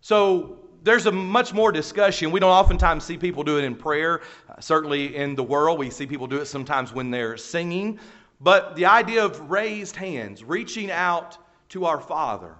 So 0.00 0.65
there's 0.86 1.06
a 1.06 1.12
much 1.12 1.52
more 1.52 1.72
discussion. 1.72 2.30
We 2.30 2.38
don't 2.38 2.52
oftentimes 2.52 3.04
see 3.04 3.18
people 3.18 3.42
do 3.42 3.58
it 3.58 3.64
in 3.64 3.74
prayer. 3.74 4.22
Uh, 4.48 4.60
certainly 4.60 5.16
in 5.16 5.34
the 5.34 5.42
world, 5.42 5.80
we 5.80 5.90
see 5.90 6.06
people 6.06 6.28
do 6.28 6.36
it 6.36 6.46
sometimes 6.46 6.92
when 6.92 7.10
they're 7.10 7.36
singing. 7.36 7.98
But 8.40 8.76
the 8.76 8.86
idea 8.86 9.24
of 9.24 9.50
raised 9.50 9.96
hands, 9.96 10.44
reaching 10.44 10.92
out 10.92 11.38
to 11.70 11.86
our 11.86 12.00
Father, 12.00 12.54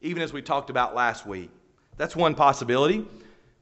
even 0.00 0.22
as 0.22 0.32
we 0.32 0.42
talked 0.42 0.70
about 0.70 0.94
last 0.94 1.26
week, 1.26 1.50
that's 1.96 2.14
one 2.14 2.36
possibility. 2.36 3.04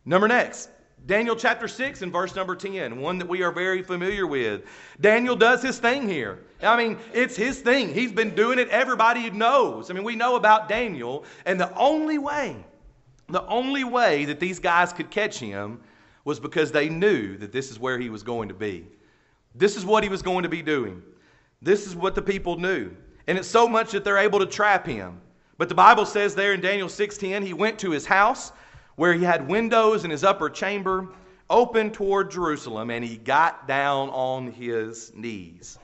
Number 0.04 0.28
next, 0.28 0.68
Daniel 1.06 1.34
chapter 1.34 1.66
6 1.66 2.02
and 2.02 2.12
verse 2.12 2.34
number 2.36 2.54
10, 2.54 3.00
one 3.00 3.16
that 3.18 3.28
we 3.28 3.42
are 3.42 3.50
very 3.50 3.82
familiar 3.82 4.26
with. 4.26 4.64
Daniel 5.00 5.34
does 5.34 5.62
his 5.62 5.78
thing 5.78 6.06
here. 6.06 6.40
I 6.60 6.76
mean, 6.76 6.98
it's 7.14 7.36
his 7.36 7.60
thing. 7.60 7.94
He's 7.94 8.12
been 8.12 8.34
doing 8.34 8.58
it. 8.58 8.68
Everybody 8.68 9.30
knows. 9.30 9.90
I 9.90 9.94
mean, 9.94 10.04
we 10.04 10.14
know 10.14 10.36
about 10.36 10.68
Daniel, 10.68 11.24
and 11.46 11.58
the 11.58 11.74
only 11.74 12.18
way 12.18 12.56
the 13.32 13.46
only 13.46 13.84
way 13.84 14.24
that 14.26 14.40
these 14.40 14.58
guys 14.58 14.92
could 14.92 15.10
catch 15.10 15.38
him 15.38 15.80
was 16.24 16.40
because 16.40 16.70
they 16.70 16.88
knew 16.88 17.36
that 17.38 17.52
this 17.52 17.70
is 17.70 17.78
where 17.78 17.98
he 17.98 18.10
was 18.10 18.22
going 18.22 18.48
to 18.48 18.54
be. 18.54 18.86
This 19.54 19.76
is 19.76 19.84
what 19.84 20.02
he 20.02 20.08
was 20.08 20.22
going 20.22 20.42
to 20.42 20.48
be 20.48 20.62
doing. 20.62 21.02
This 21.62 21.86
is 21.86 21.96
what 21.96 22.14
the 22.14 22.22
people 22.22 22.56
knew. 22.56 22.90
And 23.26 23.38
it's 23.38 23.48
so 23.48 23.68
much 23.68 23.92
that 23.92 24.04
they're 24.04 24.18
able 24.18 24.38
to 24.38 24.46
trap 24.46 24.86
him. 24.86 25.20
But 25.58 25.68
the 25.68 25.74
Bible 25.74 26.06
says 26.06 26.34
there 26.34 26.52
in 26.54 26.60
Daniel 26.60 26.88
6:10, 26.88 27.42
he 27.42 27.52
went 27.52 27.78
to 27.80 27.90
his 27.90 28.06
house 28.06 28.52
where 28.96 29.12
he 29.12 29.24
had 29.24 29.48
windows 29.48 30.04
in 30.04 30.10
his 30.10 30.24
upper 30.24 30.48
chamber 30.48 31.08
open 31.48 31.90
toward 31.90 32.30
Jerusalem, 32.30 32.90
and 32.90 33.04
he 33.04 33.16
got 33.16 33.66
down 33.66 34.08
on 34.10 34.52
his 34.52 35.12
knees 35.14 35.78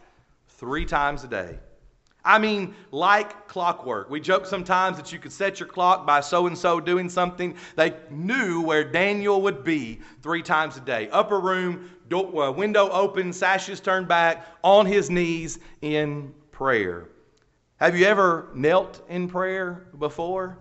three 0.48 0.84
times 0.84 1.24
a 1.24 1.28
day. 1.28 1.58
I 2.26 2.40
mean, 2.40 2.74
like 2.90 3.46
clockwork. 3.46 4.10
We 4.10 4.20
joke 4.20 4.46
sometimes 4.46 4.96
that 4.96 5.12
you 5.12 5.20
could 5.20 5.30
set 5.30 5.60
your 5.60 5.68
clock 5.68 6.04
by 6.04 6.20
so 6.20 6.48
and 6.48 6.58
so 6.58 6.80
doing 6.80 7.08
something. 7.08 7.54
They 7.76 7.94
knew 8.10 8.60
where 8.60 8.82
Daniel 8.82 9.40
would 9.42 9.62
be 9.62 10.00
three 10.22 10.42
times 10.42 10.76
a 10.76 10.80
day. 10.80 11.08
Upper 11.10 11.38
room, 11.38 11.88
uh, 12.12 12.52
window 12.52 12.90
open, 12.90 13.32
sashes 13.32 13.78
turned 13.78 14.08
back, 14.08 14.44
on 14.62 14.86
his 14.86 15.08
knees 15.08 15.60
in 15.82 16.34
prayer. 16.50 17.08
Have 17.76 17.96
you 17.96 18.06
ever 18.06 18.48
knelt 18.54 19.02
in 19.08 19.28
prayer 19.28 19.86
before? 19.96 20.58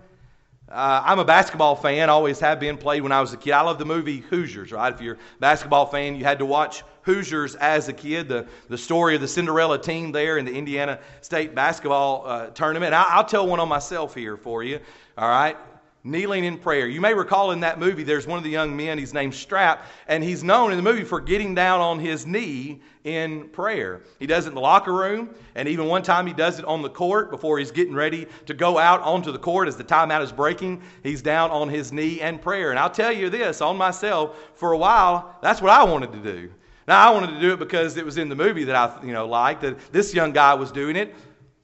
Uh, 0.69 1.01
I'm 1.05 1.19
a 1.19 1.25
basketball 1.25 1.75
fan, 1.75 2.09
always 2.09 2.39
have 2.41 2.59
been, 2.59 2.77
played 2.77 3.01
when 3.01 3.11
I 3.11 3.21
was 3.21 3.33
a 3.33 3.37
kid. 3.37 3.53
I 3.53 3.61
love 3.61 3.79
the 3.79 3.85
movie 3.85 4.19
Hoosiers, 4.19 4.71
right? 4.71 4.93
If 4.93 5.01
you're 5.01 5.15
a 5.15 5.39
basketball 5.39 5.85
fan, 5.87 6.15
you 6.15 6.23
had 6.23 6.39
to 6.39 6.45
watch 6.45 6.83
Hoosiers 7.05 7.55
as 7.55 7.87
a 7.87 7.93
kid, 7.93 8.27
the, 8.27 8.47
the 8.67 8.77
story 8.77 9.15
of 9.15 9.21
the 9.21 9.27
Cinderella 9.27 9.81
team 9.81 10.11
there 10.11 10.37
in 10.37 10.45
the 10.45 10.53
Indiana 10.53 10.99
State 11.21 11.55
basketball 11.55 12.23
uh, 12.25 12.47
tournament. 12.47 12.93
I, 12.93 13.05
I'll 13.09 13.25
tell 13.25 13.47
one 13.47 13.59
on 13.59 13.69
myself 13.69 14.13
here 14.15 14.37
for 14.37 14.63
you, 14.63 14.79
all 15.17 15.29
right? 15.29 15.57
kneeling 16.05 16.45
in 16.45 16.57
prayer. 16.59 16.87
You 16.87 17.01
may 17.01 17.15
recall 17.15 17.51
in 17.51 17.59
that 17.61 17.79
movie, 17.79 18.03
there's 18.03 18.27
one 18.27 18.37
of 18.37 18.43
the 18.43 18.49
young 18.49 18.77
men, 18.77 18.99
he's 18.99 19.13
named 19.13 19.33
Strap, 19.33 19.87
and 20.07 20.23
he's 20.23 20.43
known 20.43 20.71
in 20.71 20.77
the 20.77 20.83
movie 20.83 21.03
for 21.03 21.19
getting 21.19 21.55
down 21.55 21.81
on 21.81 21.99
his 21.99 22.27
knee 22.27 22.79
in 23.05 23.49
prayer. 23.49 24.03
He 24.19 24.27
does 24.27 24.45
it 24.45 24.49
in 24.49 24.55
the 24.55 24.61
locker 24.61 24.93
room, 24.93 25.31
and 25.55 25.67
even 25.67 25.87
one 25.87 26.03
time 26.03 26.27
he 26.27 26.33
does 26.33 26.59
it 26.59 26.65
on 26.65 26.83
the 26.83 26.89
court 26.89 27.31
before 27.31 27.57
he's 27.57 27.71
getting 27.71 27.95
ready 27.95 28.27
to 28.45 28.53
go 28.53 28.77
out 28.77 29.01
onto 29.01 29.31
the 29.31 29.39
court 29.39 29.67
as 29.67 29.77
the 29.77 29.83
timeout 29.83 30.21
is 30.21 30.31
breaking. 30.31 30.81
He's 31.01 31.23
down 31.23 31.49
on 31.49 31.69
his 31.69 31.91
knee 31.91 32.21
in 32.21 32.37
prayer. 32.37 32.69
And 32.69 32.79
I'll 32.79 32.89
tell 32.89 33.11
you 33.11 33.31
this 33.31 33.59
on 33.59 33.75
myself, 33.75 34.37
for 34.53 34.73
a 34.73 34.77
while, 34.77 35.35
that's 35.41 35.61
what 35.61 35.71
I 35.71 35.83
wanted 35.83 36.11
to 36.13 36.19
do. 36.19 36.51
Now, 36.87 37.09
I 37.09 37.13
wanted 37.13 37.31
to 37.31 37.39
do 37.39 37.53
it 37.53 37.59
because 37.59 37.97
it 37.97 38.05
was 38.05 38.17
in 38.17 38.29
the 38.29 38.35
movie 38.35 38.63
that 38.65 38.75
I 38.75 39.03
you 39.03 39.13
know, 39.13 39.27
liked, 39.27 39.61
that 39.61 39.91
this 39.91 40.13
young 40.13 40.31
guy 40.31 40.53
was 40.53 40.71
doing 40.71 40.95
it, 40.95 41.15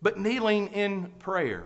but 0.02 0.20
kneeling 0.20 0.68
in 0.70 1.06
prayer. 1.20 1.64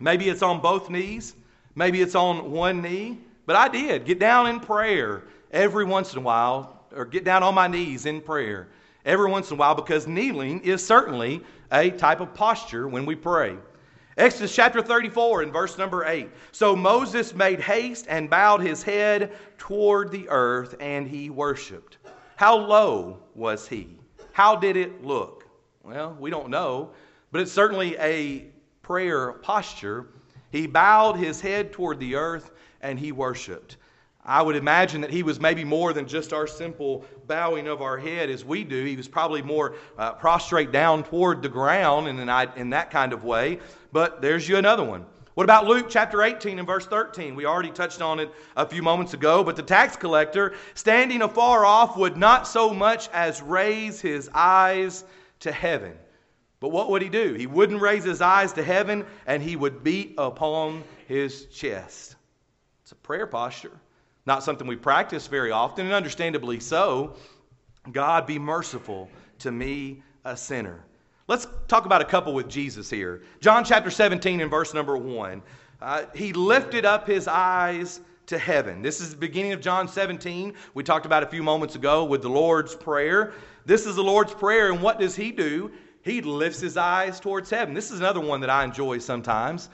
Maybe 0.00 0.28
it's 0.28 0.42
on 0.42 0.60
both 0.60 0.90
knees. 0.90 1.34
Maybe 1.74 2.02
it's 2.02 2.14
on 2.14 2.50
one 2.50 2.82
knee, 2.82 3.18
but 3.46 3.56
I 3.56 3.68
did 3.68 4.04
get 4.04 4.18
down 4.18 4.46
in 4.46 4.60
prayer 4.60 5.24
every 5.52 5.84
once 5.84 6.12
in 6.12 6.18
a 6.18 6.22
while, 6.22 6.86
or 6.94 7.04
get 7.04 7.24
down 7.24 7.42
on 7.42 7.54
my 7.54 7.66
knees 7.66 8.04
in 8.04 8.20
prayer 8.20 8.68
every 9.04 9.30
once 9.30 9.50
in 9.50 9.56
a 9.56 9.58
while 9.58 9.74
because 9.74 10.06
kneeling 10.06 10.60
is 10.60 10.84
certainly 10.84 11.42
a 11.72 11.90
type 11.90 12.20
of 12.20 12.34
posture 12.34 12.88
when 12.88 13.06
we 13.06 13.14
pray. 13.14 13.56
Exodus 14.18 14.54
chapter 14.54 14.82
34 14.82 15.42
and 15.42 15.52
verse 15.52 15.78
number 15.78 16.04
8. 16.04 16.28
So 16.52 16.76
Moses 16.76 17.34
made 17.34 17.60
haste 17.60 18.06
and 18.08 18.28
bowed 18.28 18.60
his 18.60 18.82
head 18.82 19.32
toward 19.56 20.10
the 20.10 20.28
earth 20.28 20.74
and 20.80 21.08
he 21.08 21.30
worshiped. 21.30 21.96
How 22.42 22.56
low 22.56 23.20
was 23.36 23.68
he? 23.68 23.86
How 24.32 24.56
did 24.56 24.76
it 24.76 25.04
look? 25.04 25.46
Well, 25.84 26.16
we 26.18 26.28
don't 26.28 26.48
know, 26.48 26.90
but 27.30 27.40
it's 27.40 27.52
certainly 27.52 27.96
a 27.98 28.46
prayer 28.82 29.34
posture 29.34 30.08
he 30.50 30.66
bowed 30.66 31.14
his 31.16 31.40
head 31.40 31.70
toward 31.70 32.00
the 32.00 32.16
earth 32.16 32.50
and 32.80 32.98
he 32.98 33.12
worshiped. 33.12 33.76
I 34.24 34.42
would 34.42 34.56
imagine 34.56 35.00
that 35.02 35.10
he 35.12 35.22
was 35.22 35.38
maybe 35.38 35.62
more 35.62 35.92
than 35.92 36.08
just 36.08 36.32
our 36.32 36.48
simple 36.48 37.04
bowing 37.28 37.68
of 37.68 37.80
our 37.80 37.96
head 37.96 38.28
as 38.28 38.44
we 38.44 38.64
do. 38.64 38.84
He 38.84 38.96
was 38.96 39.06
probably 39.06 39.40
more 39.40 39.76
uh, 39.96 40.14
prostrate 40.14 40.72
down 40.72 41.04
toward 41.04 41.42
the 41.42 41.48
ground 41.48 42.08
in, 42.08 42.18
an, 42.18 42.48
in 42.56 42.70
that 42.70 42.90
kind 42.90 43.12
of 43.12 43.22
way. 43.22 43.60
But 43.92 44.20
there's 44.20 44.48
you 44.48 44.56
another 44.56 44.82
one. 44.82 45.06
What 45.34 45.44
about 45.44 45.66
Luke 45.66 45.86
chapter 45.88 46.22
18 46.22 46.58
and 46.58 46.66
verse 46.66 46.86
13? 46.86 47.34
We 47.34 47.46
already 47.46 47.70
touched 47.70 48.02
on 48.02 48.20
it 48.20 48.30
a 48.56 48.66
few 48.66 48.82
moments 48.82 49.14
ago, 49.14 49.42
but 49.42 49.56
the 49.56 49.62
tax 49.62 49.96
collector, 49.96 50.54
standing 50.74 51.22
afar 51.22 51.64
off, 51.64 51.96
would 51.96 52.16
not 52.16 52.46
so 52.46 52.74
much 52.74 53.08
as 53.12 53.40
raise 53.40 54.00
his 54.00 54.28
eyes 54.34 55.04
to 55.40 55.50
heaven 55.50 55.96
but 56.62 56.70
what 56.70 56.90
would 56.90 57.02
he 57.02 57.08
do? 57.08 57.34
He 57.34 57.48
wouldn't 57.48 57.80
raise 57.82 58.04
his 58.04 58.22
eyes 58.22 58.52
to 58.52 58.62
heaven 58.62 59.04
and 59.26 59.42
he 59.42 59.56
would 59.56 59.82
beat 59.82 60.14
upon 60.16 60.84
his 61.08 61.46
chest. 61.46 62.14
It's 62.82 62.92
a 62.92 62.94
prayer 62.94 63.26
posture, 63.26 63.72
not 64.26 64.44
something 64.44 64.68
we 64.68 64.76
practice 64.76 65.26
very 65.26 65.50
often, 65.50 65.86
and 65.86 65.92
understandably 65.92 66.60
so. 66.60 67.16
God, 67.90 68.28
be 68.28 68.38
merciful 68.38 69.10
to 69.40 69.50
me, 69.50 70.04
a 70.24 70.36
sinner. 70.36 70.84
Let's 71.32 71.48
talk 71.66 71.86
about 71.86 72.02
a 72.02 72.04
couple 72.04 72.34
with 72.34 72.46
Jesus 72.46 72.90
here. 72.90 73.22
John 73.40 73.64
chapter 73.64 73.88
17 73.90 74.42
and 74.42 74.50
verse 74.50 74.74
number 74.74 74.98
1. 74.98 75.42
Uh, 75.80 76.04
he 76.14 76.34
lifted 76.34 76.84
up 76.84 77.06
his 77.06 77.26
eyes 77.26 78.02
to 78.26 78.36
heaven. 78.36 78.82
This 78.82 79.00
is 79.00 79.12
the 79.12 79.16
beginning 79.16 79.54
of 79.54 79.62
John 79.62 79.88
17. 79.88 80.52
We 80.74 80.84
talked 80.84 81.06
about 81.06 81.22
a 81.22 81.26
few 81.26 81.42
moments 81.42 81.74
ago 81.74 82.04
with 82.04 82.20
the 82.20 82.28
Lord's 82.28 82.74
Prayer. 82.74 83.32
This 83.64 83.86
is 83.86 83.96
the 83.96 84.04
Lord's 84.04 84.34
Prayer, 84.34 84.70
and 84.70 84.82
what 84.82 85.00
does 85.00 85.16
he 85.16 85.32
do? 85.32 85.72
he 86.02 86.20
lifts 86.20 86.60
his 86.60 86.76
eyes 86.76 87.18
towards 87.18 87.48
heaven. 87.48 87.72
This 87.72 87.90
is 87.90 88.00
another 88.00 88.20
one 88.20 88.42
that 88.42 88.50
I 88.50 88.62
enjoy 88.62 88.98
sometimes. 88.98 89.70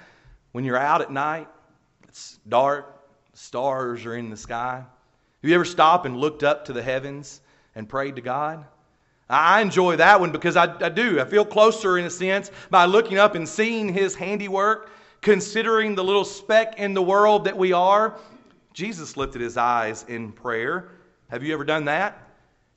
When 0.53 0.65
you're 0.65 0.79
out 0.79 1.01
at 1.01 1.11
night, 1.11 1.49
it's 2.07 2.39
dark, 2.49 3.03
stars 3.33 4.07
are 4.07 4.15
in 4.15 4.31
the 4.31 4.37
sky. 4.37 4.77
Have 4.77 5.51
you 5.51 5.57
ever 5.57 5.65
stopped 5.65 6.07
and 6.07 6.19
looked 6.19 6.45
up 6.45 6.67
to 6.67 6.73
the 6.73 6.85
heavens 6.85 7.41
and 7.75 7.89
prayed 7.89 8.15
to 8.15 8.23
God? 8.23 8.65
I 9.31 9.61
enjoy 9.61 9.97
that 9.97 10.21
one 10.21 10.33
because 10.33 10.57
I, 10.57 10.75
I 10.83 10.89
do. 10.89 11.21
I 11.21 11.25
feel 11.25 11.45
closer 11.45 11.99
in 11.99 12.07
a 12.07 12.11
sense 12.11 12.51
by 12.71 12.87
looking 12.87 13.19
up 13.19 13.35
and 13.35 13.47
seeing 13.47 13.93
his 13.93 14.15
handiwork, 14.15 14.91
considering 15.21 15.95
the 15.95 16.05
little 16.05 16.25
speck 16.25 16.79
in 16.79 16.95
the 16.95 17.03
world 17.03 17.45
that 17.45 17.57
we 17.57 17.73
are. 17.73 18.19
Jesus 18.73 19.17
lifted 19.17 19.43
his 19.43 19.57
eyes 19.57 20.05
in 20.09 20.33
prayer. 20.33 20.89
Have 21.29 21.43
you 21.43 21.53
ever 21.53 21.65
done 21.65 21.85
that? 21.87 22.29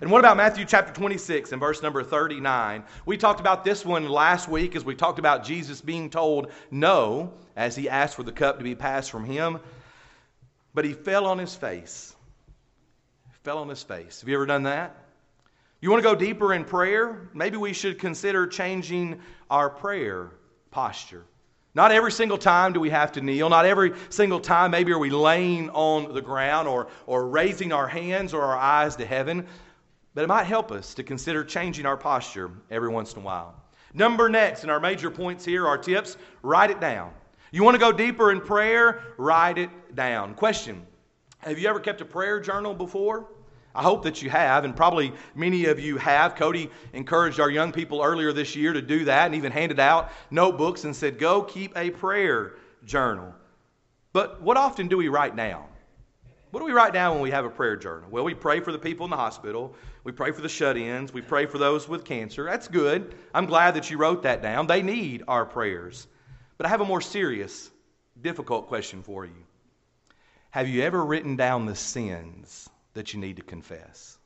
And 0.02 0.10
what 0.10 0.20
about 0.20 0.36
Matthew 0.36 0.66
chapter 0.66 0.92
26 0.92 1.52
and 1.52 1.60
verse 1.60 1.84
number 1.84 2.04
39? 2.04 2.84
We 3.06 3.18
talked 3.18 3.40
about 3.40 3.64
this 3.64 3.86
one 3.86 4.10
last 4.10 4.50
week 4.50 4.76
as 4.76 4.84
we 4.84 4.96
talked 4.96 5.20
about 5.20 5.46
Jesus 5.46 5.80
being 5.80 6.10
told 6.10 6.52
no 6.72 7.32
as 7.56 7.76
he 7.76 7.88
asked 7.88 8.16
for 8.16 8.24
the 8.24 8.32
cup 8.32 8.58
to 8.58 8.64
be 8.64 8.74
passed 8.74 9.12
from 9.12 9.24
him. 9.24 9.60
But 10.74 10.86
he 10.86 10.94
fell 10.94 11.28
on 11.28 11.38
his 11.38 11.56
face. 11.56 12.16
Fell 13.44 13.60
on 13.60 13.70
his 13.70 13.84
face. 13.84 14.22
Have 14.22 14.30
you 14.30 14.36
ever 14.36 14.46
done 14.48 14.64
that? 14.64 15.01
You 15.82 15.89
want 15.89 16.04
to 16.04 16.08
go 16.08 16.13
deeper 16.13 16.54
in 16.54 16.63
prayer? 16.63 17.28
Maybe 17.34 17.58
we 17.58 17.74
should 17.74 17.98
consider 17.98 18.46
changing 18.46 19.20
our 19.50 19.67
prayer 19.67 20.32
posture. 20.70 21.26
Not 21.74 21.91
every 21.91 22.12
single 22.12 22.38
time 22.38 22.74
do 22.74 22.80
we 22.80 22.91
have 22.91 23.13
to 23.13 23.22
kneel. 23.22 23.50
Not 23.50 23.65
every 23.65 23.94
single 24.10 24.39
time, 24.39 24.70
maybe, 24.70 24.91
are 24.91 25.00
we 25.00 25.10
laying 25.10 25.72
on 25.72 26.13
the 26.13 26.22
ground 26.22 26.67
or, 26.67 26.89
or 27.08 27.28
raising 27.28 27.74
our 27.74 27.88
hands 27.88 28.32
or 28.36 28.44
our 28.44 28.58
eyes 28.58 28.96
to 28.98 29.06
heaven. 29.08 29.48
But 30.13 30.24
it 30.24 30.28
might 30.28 30.44
help 30.44 30.72
us 30.72 30.94
to 30.96 31.04
consider 31.04 31.44
changing 31.44 31.88
our 31.88 31.98
posture 31.98 32.52
every 32.70 32.89
once 32.89 33.13
in 33.13 33.20
a 33.20 33.26
while. 33.26 33.56
Number 33.94 34.30
next, 34.30 34.62
and 34.62 34.72
our 34.72 34.80
major 34.80 35.10
points 35.10 35.44
here, 35.44 35.65
our 35.65 35.80
tips, 35.80 36.15
write 36.44 36.70
it 36.70 36.80
down. 36.80 37.12
You 37.52 37.63
want 37.63 37.74
to 37.76 37.80
go 37.80 37.91
deeper 37.91 38.32
in 38.32 38.39
prayer? 38.39 39.02
Write 39.17 39.58
it 39.58 39.96
down. 39.96 40.36
Question 40.36 40.86
Have 41.39 41.58
you 41.58 41.67
ever 41.67 41.80
kept 41.80 42.02
a 42.02 42.06
prayer 42.06 42.39
journal 42.39 42.76
before? 42.76 43.28
I 43.73 43.84
hope 43.84 44.03
that 44.03 44.21
you 44.21 44.29
have, 44.29 44.65
and 44.65 44.75
probably 44.75 45.13
many 45.34 45.65
of 45.65 45.79
you 45.79 45.97
have. 45.97 46.36
Cody 46.36 46.69
encouraged 46.93 47.39
our 47.39 47.49
young 47.49 47.71
people 47.71 48.01
earlier 48.01 48.34
this 48.34 48.55
year 48.55 48.73
to 48.73 48.81
do 48.81 49.05
that 49.05 49.27
and 49.27 49.36
even 49.36 49.51
handed 49.51 49.79
out 49.79 50.12
notebooks 50.29 50.84
and 50.84 50.95
said, 50.95 51.17
Go 51.17 51.41
keep 51.41 51.77
a 51.77 51.89
prayer 51.89 52.55
journal. 52.84 53.34
But 54.13 54.41
what 54.41 54.57
often 54.57 54.88
do 54.88 54.97
we 54.97 55.07
write 55.07 55.36
down? 55.36 55.65
What 56.51 56.60
do 56.60 56.65
we 56.65 56.73
write 56.73 56.91
down 56.91 57.13
when 57.13 57.21
we 57.21 57.31
have 57.31 57.45
a 57.45 57.49
prayer 57.49 57.77
journal? 57.77 58.10
Well, 58.12 58.25
we 58.25 58.34
pray 58.34 58.60
for 58.60 58.73
the 58.73 58.79
people 58.79 59.05
in 59.05 59.10
the 59.10 59.15
hospital. 59.15 59.73
We 60.03 60.12
pray 60.12 60.34
for 60.34 60.41
the 60.41 60.49
shut 60.49 60.75
ins. 60.75 61.13
We 61.13 61.21
pray 61.21 61.45
for 61.45 61.57
those 61.57 61.88
with 61.88 62.03
cancer. 62.03 62.43
That's 62.43 62.67
good. 62.67 63.15
I'm 63.34 63.45
glad 63.45 63.75
that 63.75 63.89
you 63.89 63.97
wrote 63.97 64.23
that 64.23 64.41
down. 64.41 64.67
They 64.67 64.81
need 64.81 65.23
our 65.29 65.45
prayers. 65.45 66.07
But 66.57 66.65
I 66.65 66.69
have 66.69 66.81
a 66.81 66.86
more 66.86 66.99
serious, 66.99 67.71
difficult 68.21 68.67
question 68.67 69.01
for 69.01 69.25
you. 69.25 69.45
Have 70.49 70.67
you 70.67 70.81
ever 70.81 71.05
written 71.05 71.38
down 71.38 71.65
the 71.65 71.75
sins 71.75 72.69
that 72.93 73.13
you 73.13 73.19
need 73.19 73.38
to 73.38 73.41
confess? 73.41 74.17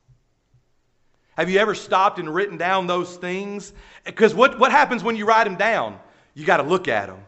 Have 1.36 1.50
you 1.50 1.58
ever 1.58 1.74
stopped 1.74 2.18
and 2.18 2.34
written 2.34 2.56
down 2.56 2.86
those 2.86 3.16
things? 3.16 3.72
Because 4.04 4.34
what, 4.34 4.58
what 4.58 4.70
happens 4.70 5.04
when 5.04 5.16
you 5.16 5.26
write 5.26 5.44
them 5.44 5.56
down? 5.56 5.98
You 6.34 6.46
got 6.46 6.58
to 6.58 6.62
look 6.62 6.88
at 6.88 7.06
them. 7.08 7.18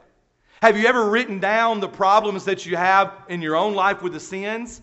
Have 0.62 0.79
you 0.79 0.87
ever 0.87 1.09
written 1.09 1.38
down 1.38 1.81
the 1.81 1.88
problems 1.88 2.44
that 2.46 2.66
you 2.66 2.77
have 2.77 3.12
in 3.29 3.42
your 3.42 3.55
own 3.55 3.74
life 3.74 4.03
with 4.03 4.14
the 4.14 4.20
sins? 4.20 4.83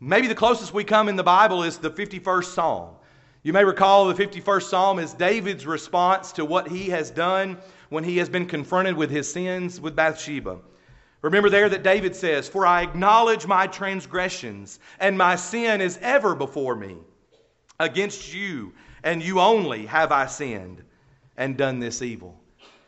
Maybe 0.00 0.26
the 0.28 0.34
closest 0.34 0.72
we 0.72 0.82
come 0.82 1.08
in 1.08 1.16
the 1.16 1.22
Bible 1.22 1.62
is 1.62 1.78
the 1.78 1.90
51st 1.90 2.44
Psalm. 2.44 2.94
You 3.42 3.52
may 3.52 3.64
recall 3.64 4.08
the 4.08 4.26
51st 4.26 4.62
Psalm 4.62 4.98
is 4.98 5.14
David's 5.14 5.66
response 5.66 6.32
to 6.32 6.44
what 6.44 6.68
he 6.68 6.88
has 6.88 7.10
done 7.10 7.58
when 7.90 8.02
he 8.02 8.16
has 8.18 8.28
been 8.28 8.46
confronted 8.46 8.96
with 8.96 9.10
his 9.10 9.30
sins 9.30 9.80
with 9.80 9.94
Bathsheba. 9.94 10.58
Remember 11.22 11.50
there 11.50 11.68
that 11.68 11.82
David 11.82 12.14
says, 12.14 12.48
For 12.48 12.64
I 12.64 12.82
acknowledge 12.82 13.46
my 13.46 13.66
transgressions, 13.66 14.78
and 15.00 15.18
my 15.18 15.36
sin 15.36 15.80
is 15.80 15.98
ever 16.00 16.34
before 16.34 16.76
me. 16.76 16.96
Against 17.80 18.34
you 18.34 18.72
and 19.04 19.22
you 19.22 19.40
only 19.40 19.86
have 19.86 20.12
I 20.12 20.26
sinned 20.26 20.82
and 21.36 21.56
done 21.56 21.78
this 21.78 22.02
evil. 22.02 22.38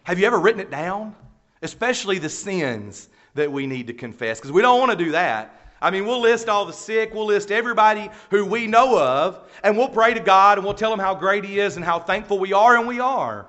Have 0.04 0.18
you 0.18 0.26
ever 0.26 0.38
written 0.38 0.60
it 0.60 0.70
down? 0.70 1.14
Especially 1.62 2.18
the 2.18 2.28
sins 2.28 3.08
that 3.34 3.50
we 3.50 3.66
need 3.66 3.86
to 3.86 3.92
confess, 3.92 4.38
because 4.38 4.50
we 4.50 4.62
don't 4.62 4.80
want 4.80 4.90
to 4.90 5.04
do 5.04 5.12
that. 5.12 5.56
I 5.82 5.90
mean, 5.90 6.04
we'll 6.04 6.20
list 6.20 6.48
all 6.48 6.66
the 6.66 6.72
sick, 6.72 7.14
we'll 7.14 7.26
list 7.26 7.50
everybody 7.50 8.10
who 8.30 8.44
we 8.44 8.66
know 8.66 8.98
of, 8.98 9.48
and 9.62 9.78
we'll 9.78 9.88
pray 9.88 10.12
to 10.12 10.20
God 10.20 10.58
and 10.58 10.64
we'll 10.64 10.74
tell 10.74 10.92
him 10.92 10.98
how 10.98 11.14
great 11.14 11.44
he 11.44 11.58
is 11.58 11.76
and 11.76 11.84
how 11.84 11.98
thankful 11.98 12.38
we 12.38 12.52
are, 12.52 12.76
and 12.76 12.86
we 12.86 13.00
are. 13.00 13.46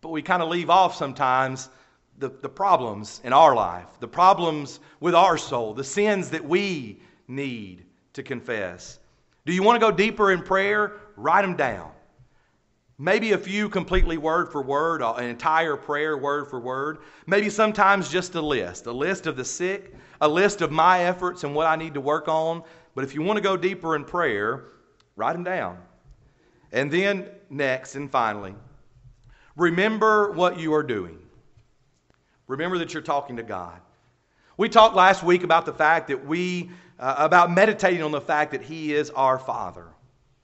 But 0.00 0.10
we 0.10 0.22
kind 0.22 0.42
of 0.42 0.48
leave 0.48 0.70
off 0.70 0.94
sometimes 0.94 1.68
the, 2.18 2.28
the 2.28 2.48
problems 2.48 3.20
in 3.24 3.32
our 3.32 3.54
life, 3.54 3.86
the 4.00 4.08
problems 4.08 4.80
with 5.00 5.14
our 5.14 5.36
soul, 5.36 5.74
the 5.74 5.84
sins 5.84 6.30
that 6.30 6.44
we 6.44 7.00
need 7.28 7.84
to 8.14 8.22
confess. 8.22 8.98
Do 9.44 9.52
you 9.52 9.62
want 9.62 9.80
to 9.80 9.86
go 9.86 9.94
deeper 9.94 10.32
in 10.32 10.42
prayer? 10.42 10.94
Write 11.16 11.42
them 11.42 11.56
down. 11.56 11.90
Maybe 12.98 13.32
a 13.32 13.38
few 13.38 13.68
completely 13.68 14.16
word 14.16 14.50
for 14.50 14.62
word, 14.62 15.02
an 15.02 15.24
entire 15.24 15.76
prayer 15.76 16.16
word 16.16 16.48
for 16.48 16.58
word. 16.58 16.98
Maybe 17.26 17.50
sometimes 17.50 18.08
just 18.08 18.34
a 18.34 18.40
list, 18.40 18.86
a 18.86 18.92
list 18.92 19.26
of 19.26 19.36
the 19.36 19.44
sick, 19.44 19.94
a 20.22 20.28
list 20.28 20.62
of 20.62 20.72
my 20.72 21.04
efforts 21.04 21.44
and 21.44 21.54
what 21.54 21.66
I 21.66 21.76
need 21.76 21.92
to 21.94 22.00
work 22.00 22.26
on. 22.26 22.62
But 22.94 23.04
if 23.04 23.14
you 23.14 23.20
want 23.20 23.36
to 23.36 23.42
go 23.42 23.56
deeper 23.56 23.96
in 23.96 24.04
prayer, 24.04 24.64
write 25.14 25.34
them 25.34 25.44
down. 25.44 25.78
And 26.72 26.90
then, 26.90 27.28
next 27.50 27.94
and 27.96 28.10
finally, 28.10 28.54
remember 29.56 30.32
what 30.32 30.58
you 30.58 30.72
are 30.74 30.82
doing. 30.82 31.18
Remember 32.46 32.78
that 32.78 32.94
you're 32.94 33.02
talking 33.02 33.36
to 33.36 33.42
God. 33.42 33.80
We 34.56 34.68
talked 34.68 34.94
last 34.94 35.22
week 35.22 35.42
about 35.42 35.66
the 35.66 35.72
fact 35.72 36.08
that 36.08 36.26
we, 36.26 36.70
uh, 36.98 37.14
about 37.18 37.50
meditating 37.50 38.02
on 38.02 38.12
the 38.12 38.20
fact 38.20 38.52
that 38.52 38.62
He 38.62 38.94
is 38.94 39.10
our 39.10 39.38
Father 39.38 39.86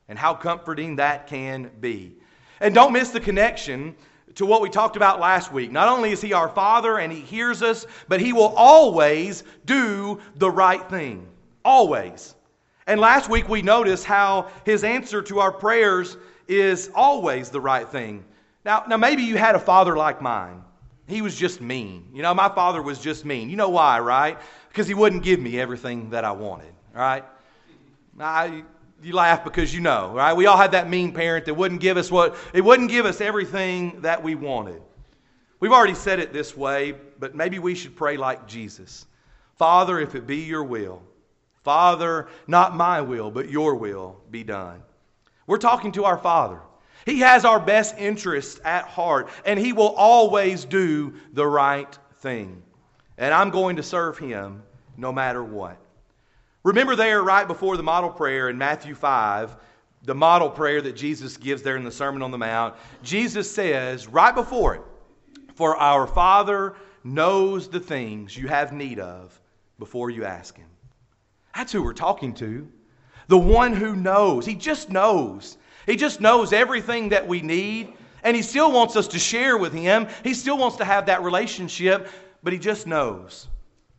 and 0.08 0.18
how 0.18 0.34
comforting 0.34 0.96
that 0.96 1.26
can 1.26 1.70
be. 1.80 2.16
And 2.60 2.74
don't 2.74 2.92
miss 2.92 3.10
the 3.10 3.20
connection 3.20 3.94
to 4.34 4.46
what 4.46 4.60
we 4.60 4.68
talked 4.68 4.96
about 4.96 5.20
last 5.20 5.52
week. 5.52 5.70
Not 5.70 5.88
only 5.88 6.12
is 6.12 6.20
He 6.20 6.32
our 6.32 6.48
Father 6.48 6.98
and 6.98 7.12
He 7.12 7.20
hears 7.20 7.62
us, 7.62 7.86
but 8.08 8.20
He 8.20 8.32
will 8.32 8.52
always 8.56 9.44
do 9.64 10.20
the 10.36 10.50
right 10.50 10.86
thing. 10.90 11.26
Always. 11.64 12.34
And 12.86 13.00
last 13.00 13.30
week 13.30 13.48
we 13.48 13.62
noticed 13.62 14.04
how 14.04 14.50
His 14.64 14.84
answer 14.84 15.22
to 15.22 15.38
our 15.40 15.52
prayers 15.52 16.16
is 16.48 16.90
always 16.94 17.48
the 17.48 17.60
right 17.60 17.88
thing. 17.88 18.24
Now, 18.64 18.84
now 18.88 18.96
maybe 18.96 19.22
you 19.22 19.36
had 19.36 19.54
a 19.54 19.60
father 19.60 19.96
like 19.96 20.20
mine. 20.20 20.62
He 21.06 21.22
was 21.22 21.36
just 21.36 21.60
mean. 21.60 22.08
You 22.12 22.22
know, 22.22 22.34
my 22.34 22.48
father 22.48 22.80
was 22.80 22.98
just 22.98 23.24
mean. 23.24 23.50
You 23.50 23.56
know 23.56 23.68
why, 23.68 24.00
right? 24.00 24.38
Because 24.68 24.86
he 24.86 24.94
wouldn't 24.94 25.22
give 25.22 25.40
me 25.40 25.58
everything 25.60 26.10
that 26.10 26.24
I 26.24 26.32
wanted, 26.32 26.72
right? 26.94 27.24
I, 28.18 28.62
you 29.02 29.14
laugh 29.14 29.44
because 29.44 29.74
you 29.74 29.80
know, 29.80 30.12
right? 30.14 30.34
We 30.34 30.46
all 30.46 30.56
had 30.56 30.72
that 30.72 30.88
mean 30.88 31.12
parent 31.12 31.46
that 31.46 31.54
wouldn't 31.54 31.80
give 31.80 31.96
us 31.96 32.10
what, 32.10 32.36
it 32.52 32.62
wouldn't 32.62 32.90
give 32.90 33.06
us 33.06 33.20
everything 33.20 34.02
that 34.02 34.22
we 34.22 34.34
wanted. 34.34 34.82
We've 35.60 35.72
already 35.72 35.94
said 35.94 36.18
it 36.18 36.32
this 36.32 36.56
way, 36.56 36.94
but 37.18 37.34
maybe 37.34 37.58
we 37.58 37.74
should 37.74 37.96
pray 37.96 38.16
like 38.16 38.46
Jesus. 38.46 39.06
Father, 39.56 40.00
if 40.00 40.14
it 40.14 40.26
be 40.26 40.38
your 40.38 40.64
will, 40.64 41.02
Father, 41.62 42.28
not 42.46 42.74
my 42.74 43.00
will, 43.00 43.30
but 43.30 43.48
your 43.48 43.76
will 43.76 44.20
be 44.30 44.42
done. 44.42 44.82
We're 45.46 45.58
talking 45.58 45.92
to 45.92 46.04
our 46.04 46.18
Father. 46.18 46.60
He 47.04 47.20
has 47.20 47.44
our 47.44 47.60
best 47.60 47.98
interests 47.98 48.60
at 48.64 48.84
heart, 48.84 49.28
and 49.44 49.58
He 49.58 49.72
will 49.72 49.94
always 49.96 50.64
do 50.64 51.14
the 51.32 51.46
right 51.46 51.98
thing. 52.18 52.62
And 53.18 53.34
I'm 53.34 53.50
going 53.50 53.76
to 53.76 53.82
serve 53.82 54.18
Him 54.18 54.62
no 54.96 55.12
matter 55.12 55.42
what. 55.42 55.78
Remember 56.64 56.94
there, 56.94 57.22
right 57.22 57.46
before 57.46 57.76
the 57.76 57.82
model 57.82 58.10
prayer 58.10 58.48
in 58.48 58.56
Matthew 58.56 58.94
5, 58.94 59.56
the 60.04 60.14
model 60.14 60.50
prayer 60.50 60.80
that 60.82 60.96
Jesus 60.96 61.36
gives 61.36 61.62
there 61.62 61.76
in 61.76 61.84
the 61.84 61.90
Sermon 61.90 62.22
on 62.22 62.30
the 62.30 62.38
Mount, 62.38 62.74
Jesus 63.02 63.50
says, 63.50 64.08
right 64.08 64.34
before 64.34 64.74
it, 64.76 64.82
For 65.54 65.76
our 65.76 66.06
Father 66.06 66.74
knows 67.04 67.68
the 67.68 67.80
things 67.80 68.36
you 68.36 68.48
have 68.48 68.72
need 68.72 68.98
of 68.98 69.40
before 69.78 70.10
you 70.10 70.24
ask 70.24 70.56
Him. 70.56 70.68
That's 71.54 71.72
who 71.72 71.82
we're 71.82 71.92
talking 71.92 72.34
to. 72.34 72.68
The 73.28 73.38
one 73.38 73.72
who 73.72 73.94
knows. 73.94 74.46
He 74.46 74.54
just 74.54 74.90
knows. 74.90 75.58
He 75.86 75.96
just 75.96 76.20
knows 76.20 76.52
everything 76.52 77.10
that 77.10 77.26
we 77.26 77.40
need, 77.40 77.92
and 78.22 78.36
He 78.36 78.42
still 78.42 78.70
wants 78.72 78.96
us 78.96 79.08
to 79.08 79.18
share 79.18 79.56
with 79.56 79.72
Him. 79.72 80.06
He 80.22 80.34
still 80.34 80.58
wants 80.58 80.76
to 80.76 80.84
have 80.84 81.06
that 81.06 81.22
relationship, 81.22 82.08
but 82.42 82.52
He 82.52 82.58
just 82.58 82.86
knows. 82.86 83.48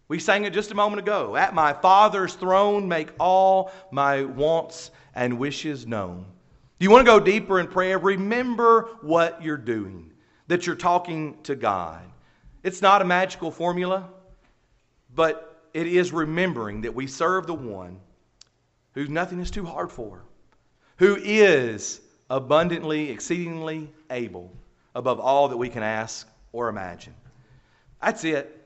We 0.08 0.20
sang 0.20 0.46
it 0.46 0.54
just 0.54 0.72
a 0.72 0.76
moment 0.76 1.02
ago. 1.02 1.36
At 1.36 1.54
my 1.54 1.74
Father's 1.74 2.36
throne, 2.36 2.88
make 2.88 3.10
all 3.20 3.72
my 3.92 4.24
wants 4.24 4.92
and 5.16 5.40
wishes 5.40 5.88
known. 5.88 6.26
You 6.80 6.90
want 6.90 7.06
to 7.06 7.12
go 7.12 7.20
deeper 7.20 7.60
in 7.60 7.68
prayer? 7.68 7.98
Remember 7.98 8.90
what 9.02 9.42
you're 9.42 9.58
doing, 9.58 10.12
that 10.48 10.66
you're 10.68 10.76
talking 10.76 11.38
to 11.44 11.56
God. 11.56 12.02
It's 12.64 12.82
not 12.82 13.02
a 13.02 13.06
magical 13.06 13.52
formula, 13.52 14.10
but 15.16 15.70
it 15.74 15.88
is 15.88 16.12
remembering 16.12 16.82
that 16.82 16.94
we 16.94 17.08
serve 17.08 17.48
the 17.48 17.54
one 17.54 18.00
who 18.94 19.08
nothing 19.08 19.40
is 19.40 19.50
too 19.50 19.66
hard 19.66 19.92
for 19.92 20.24
who 20.98 21.18
is 21.22 22.02
abundantly, 22.30 23.10
exceedingly 23.10 23.90
able 24.10 24.52
above 24.96 25.20
all 25.20 25.48
that 25.50 25.58
we 25.58 25.70
can 25.70 25.84
ask 25.84 26.28
or 26.52 26.70
imagine. 26.70 27.14
That's 28.02 28.24
it. 28.24 28.60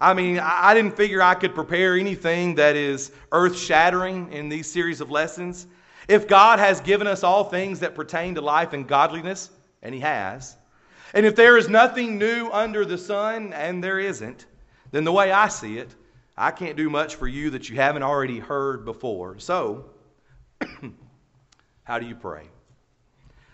I 0.00 0.14
mean, 0.14 0.38
I 0.38 0.72
didn't 0.72 0.96
figure 0.96 1.20
I 1.20 1.34
could 1.34 1.54
prepare 1.54 1.96
anything 1.96 2.54
that 2.54 2.74
is 2.74 3.12
earth 3.32 3.58
shattering 3.58 4.32
in 4.32 4.48
these 4.48 4.70
series 4.70 5.00
of 5.02 5.10
lessons. 5.10 5.66
If 6.08 6.26
God 6.26 6.58
has 6.58 6.80
given 6.80 7.06
us 7.06 7.22
all 7.22 7.44
things 7.44 7.80
that 7.80 7.94
pertain 7.94 8.34
to 8.36 8.40
life 8.40 8.72
and 8.72 8.88
godliness, 8.88 9.50
and 9.82 9.94
He 9.94 10.00
has, 10.00 10.56
and 11.12 11.26
if 11.26 11.36
there 11.36 11.58
is 11.58 11.68
nothing 11.68 12.18
new 12.18 12.48
under 12.50 12.84
the 12.84 12.96
sun, 12.96 13.52
and 13.52 13.84
there 13.84 13.98
isn't, 13.98 14.46
then 14.90 15.04
the 15.04 15.12
way 15.12 15.32
I 15.32 15.48
see 15.48 15.78
it, 15.78 15.94
I 16.36 16.50
can't 16.50 16.76
do 16.76 16.88
much 16.88 17.16
for 17.16 17.28
you 17.28 17.50
that 17.50 17.68
you 17.68 17.76
haven't 17.76 18.02
already 18.02 18.38
heard 18.38 18.84
before. 18.84 19.38
So, 19.38 19.90
How 21.90 21.98
do 21.98 22.06
you 22.06 22.14
pray? 22.14 22.44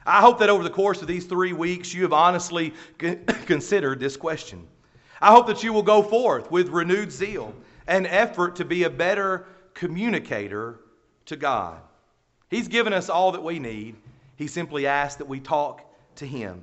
I 0.04 0.20
hope 0.20 0.40
that 0.40 0.50
over 0.50 0.62
the 0.62 0.68
course 0.68 1.00
of 1.00 1.08
these 1.08 1.24
three 1.24 1.54
weeks, 1.54 1.94
you 1.94 2.02
have 2.02 2.12
honestly 2.12 2.74
considered 3.46 3.98
this 3.98 4.14
question. 4.14 4.68
I 5.22 5.30
hope 5.30 5.46
that 5.46 5.62
you 5.62 5.72
will 5.72 5.82
go 5.82 6.02
forth 6.02 6.50
with 6.50 6.68
renewed 6.68 7.10
zeal 7.10 7.54
and 7.86 8.06
effort 8.06 8.56
to 8.56 8.66
be 8.66 8.82
a 8.82 8.90
better 8.90 9.46
communicator 9.72 10.80
to 11.24 11.36
God. 11.36 11.80
He's 12.50 12.68
given 12.68 12.92
us 12.92 13.08
all 13.08 13.32
that 13.32 13.42
we 13.42 13.58
need. 13.58 13.96
He 14.36 14.48
simply 14.48 14.86
asks 14.86 15.16
that 15.16 15.28
we 15.28 15.40
talk 15.40 15.90
to 16.16 16.26
Him. 16.26 16.62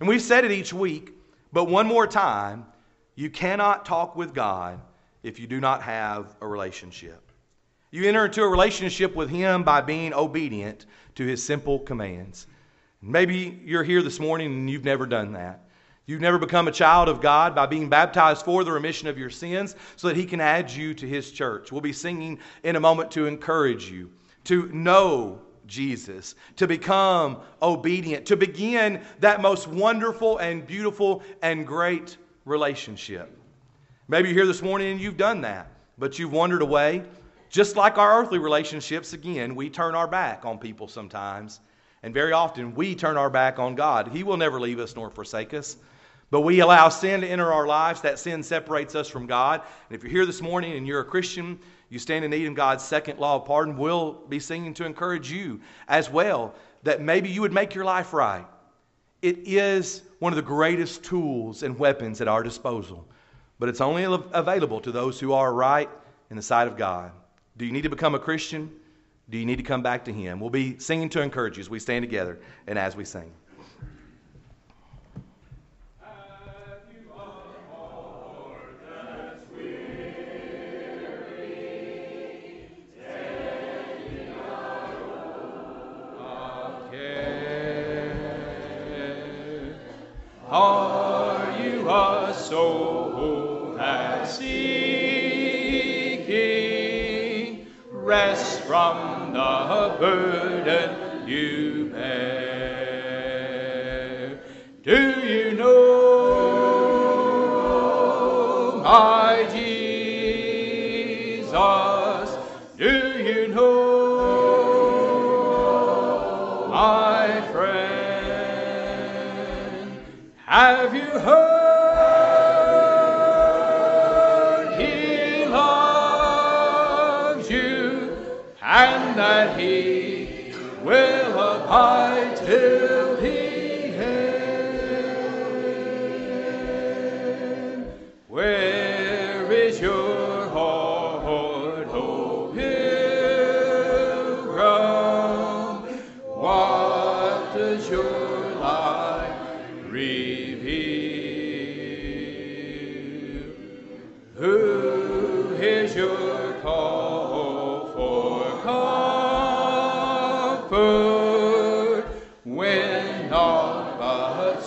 And 0.00 0.06
we've 0.10 0.20
said 0.20 0.44
it 0.44 0.50
each 0.50 0.74
week, 0.74 1.14
but 1.50 1.64
one 1.64 1.86
more 1.86 2.06
time 2.06 2.66
you 3.14 3.30
cannot 3.30 3.86
talk 3.86 4.16
with 4.16 4.34
God 4.34 4.78
if 5.22 5.40
you 5.40 5.46
do 5.46 5.62
not 5.62 5.80
have 5.80 6.36
a 6.42 6.46
relationship. 6.46 7.25
You 7.90 8.08
enter 8.08 8.26
into 8.26 8.42
a 8.42 8.48
relationship 8.48 9.14
with 9.14 9.30
Him 9.30 9.62
by 9.62 9.80
being 9.80 10.12
obedient 10.12 10.86
to 11.14 11.26
His 11.26 11.42
simple 11.42 11.78
commands. 11.78 12.46
Maybe 13.00 13.60
you're 13.64 13.84
here 13.84 14.02
this 14.02 14.18
morning 14.18 14.52
and 14.52 14.70
you've 14.70 14.84
never 14.84 15.06
done 15.06 15.32
that. 15.32 15.60
You've 16.06 16.20
never 16.20 16.38
become 16.38 16.68
a 16.68 16.72
child 16.72 17.08
of 17.08 17.20
God 17.20 17.54
by 17.54 17.66
being 17.66 17.88
baptized 17.88 18.44
for 18.44 18.62
the 18.64 18.72
remission 18.72 19.08
of 19.08 19.18
your 19.18 19.30
sins 19.30 19.74
so 19.96 20.08
that 20.08 20.16
He 20.16 20.24
can 20.24 20.40
add 20.40 20.70
you 20.70 20.94
to 20.94 21.06
His 21.06 21.30
church. 21.32 21.72
We'll 21.72 21.80
be 21.80 21.92
singing 21.92 22.38
in 22.62 22.76
a 22.76 22.80
moment 22.80 23.10
to 23.12 23.26
encourage 23.26 23.90
you 23.90 24.10
to 24.44 24.68
know 24.68 25.40
Jesus, 25.66 26.36
to 26.56 26.68
become 26.68 27.38
obedient, 27.60 28.26
to 28.26 28.36
begin 28.36 29.02
that 29.18 29.40
most 29.40 29.66
wonderful 29.66 30.38
and 30.38 30.66
beautiful 30.66 31.22
and 31.42 31.66
great 31.66 32.16
relationship. 32.44 33.36
Maybe 34.06 34.28
you're 34.28 34.38
here 34.38 34.46
this 34.46 34.62
morning 34.62 34.92
and 34.92 35.00
you've 35.00 35.16
done 35.16 35.40
that, 35.40 35.68
but 35.98 36.18
you've 36.18 36.32
wandered 36.32 36.62
away 36.62 37.02
just 37.48 37.76
like 37.76 37.98
our 37.98 38.20
earthly 38.20 38.38
relationships, 38.38 39.12
again, 39.12 39.54
we 39.54 39.70
turn 39.70 39.94
our 39.94 40.08
back 40.08 40.44
on 40.44 40.58
people 40.58 40.88
sometimes. 40.88 41.60
And 42.02 42.12
very 42.14 42.32
often 42.32 42.74
we 42.74 42.94
turn 42.94 43.16
our 43.16 43.30
back 43.30 43.58
on 43.58 43.74
God. 43.74 44.08
He 44.08 44.22
will 44.22 44.36
never 44.36 44.60
leave 44.60 44.78
us 44.78 44.94
nor 44.94 45.10
forsake 45.10 45.54
us. 45.54 45.76
But 46.30 46.40
we 46.42 46.60
allow 46.60 46.88
sin 46.88 47.20
to 47.20 47.26
enter 47.26 47.52
our 47.52 47.66
lives. 47.66 48.00
That 48.00 48.18
sin 48.18 48.42
separates 48.42 48.94
us 48.94 49.08
from 49.08 49.26
God. 49.26 49.62
And 49.88 49.96
if 49.96 50.02
you're 50.02 50.12
here 50.12 50.26
this 50.26 50.42
morning 50.42 50.76
and 50.76 50.86
you're 50.86 51.00
a 51.00 51.04
Christian, 51.04 51.58
you 51.88 51.98
stand 51.98 52.24
in 52.24 52.30
need 52.30 52.46
of 52.46 52.54
God's 52.54 52.84
second 52.84 53.18
law 53.18 53.36
of 53.36 53.44
pardon, 53.44 53.76
we'll 53.76 54.12
be 54.12 54.40
singing 54.40 54.74
to 54.74 54.84
encourage 54.84 55.30
you 55.30 55.60
as 55.88 56.10
well 56.10 56.54
that 56.82 57.00
maybe 57.00 57.28
you 57.28 57.40
would 57.42 57.52
make 57.52 57.74
your 57.74 57.84
life 57.84 58.12
right. 58.12 58.46
It 59.22 59.38
is 59.44 60.02
one 60.18 60.32
of 60.32 60.36
the 60.36 60.42
greatest 60.42 61.04
tools 61.04 61.62
and 61.62 61.78
weapons 61.78 62.20
at 62.20 62.28
our 62.28 62.42
disposal, 62.42 63.06
but 63.58 63.68
it's 63.68 63.80
only 63.80 64.04
available 64.04 64.80
to 64.80 64.92
those 64.92 65.18
who 65.18 65.32
are 65.32 65.52
right 65.52 65.88
in 66.30 66.36
the 66.36 66.42
sight 66.42 66.68
of 66.68 66.76
God. 66.76 67.12
Do 67.58 67.64
you 67.64 67.72
need 67.72 67.82
to 67.82 67.88
become 67.88 68.14
a 68.14 68.18
Christian? 68.18 68.70
Do 69.30 69.38
you 69.38 69.46
need 69.46 69.56
to 69.56 69.62
come 69.62 69.82
back 69.82 70.04
to 70.04 70.12
Him? 70.12 70.40
We'll 70.40 70.50
be 70.50 70.78
singing 70.78 71.08
to 71.10 71.22
encourage 71.22 71.56
you 71.56 71.62
as 71.62 71.70
we 71.70 71.78
stand 71.78 72.02
together 72.02 72.38
and 72.66 72.78
as 72.78 72.94
we 72.94 73.04
sing. 73.04 73.32
Are 90.48 91.60
you 91.60 91.90
a 91.90 92.32
soul? 92.32 92.95
The 99.46 99.96
burden 100.00 101.28
you 101.28 101.90
bear. 101.92 102.46
Do 104.82 105.20
you 105.20 105.45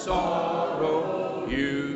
sorrow. 0.04 1.46
You 1.48 1.89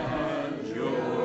understands 0.00 0.70
your 0.74 1.19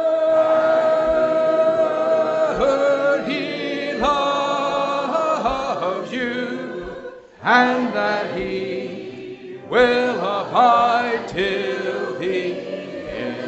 he 3.26 3.94
loves 3.94 6.12
you 6.12 7.14
and 7.42 7.94
that 7.94 8.38
he 8.38 9.58
will 9.70 10.18
abide 10.18 11.26
till 11.28 12.18
the 12.18 12.58
end? 13.08 13.40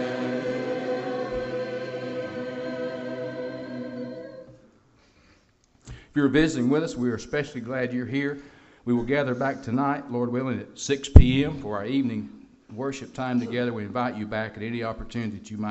If 5.86 6.14
you're 6.14 6.28
visiting 6.28 6.70
with 6.70 6.82
us, 6.82 6.96
we 6.96 7.10
are 7.10 7.16
especially 7.16 7.60
glad 7.60 7.92
you're 7.92 8.06
here. 8.06 8.40
We 8.86 8.94
will 8.94 9.04
gather 9.04 9.34
back 9.34 9.62
tonight, 9.62 10.10
Lord 10.10 10.32
willing, 10.32 10.60
at 10.60 10.78
6 10.78 11.10
p.m. 11.10 11.60
for 11.60 11.76
our 11.76 11.84
evening 11.84 12.41
worship 12.74 13.12
time 13.14 13.40
together. 13.40 13.72
We 13.72 13.84
invite 13.84 14.16
you 14.16 14.26
back 14.26 14.56
at 14.56 14.62
any 14.62 14.82
opportunity 14.82 15.38
that 15.38 15.50
you 15.50 15.56
might. 15.56 15.60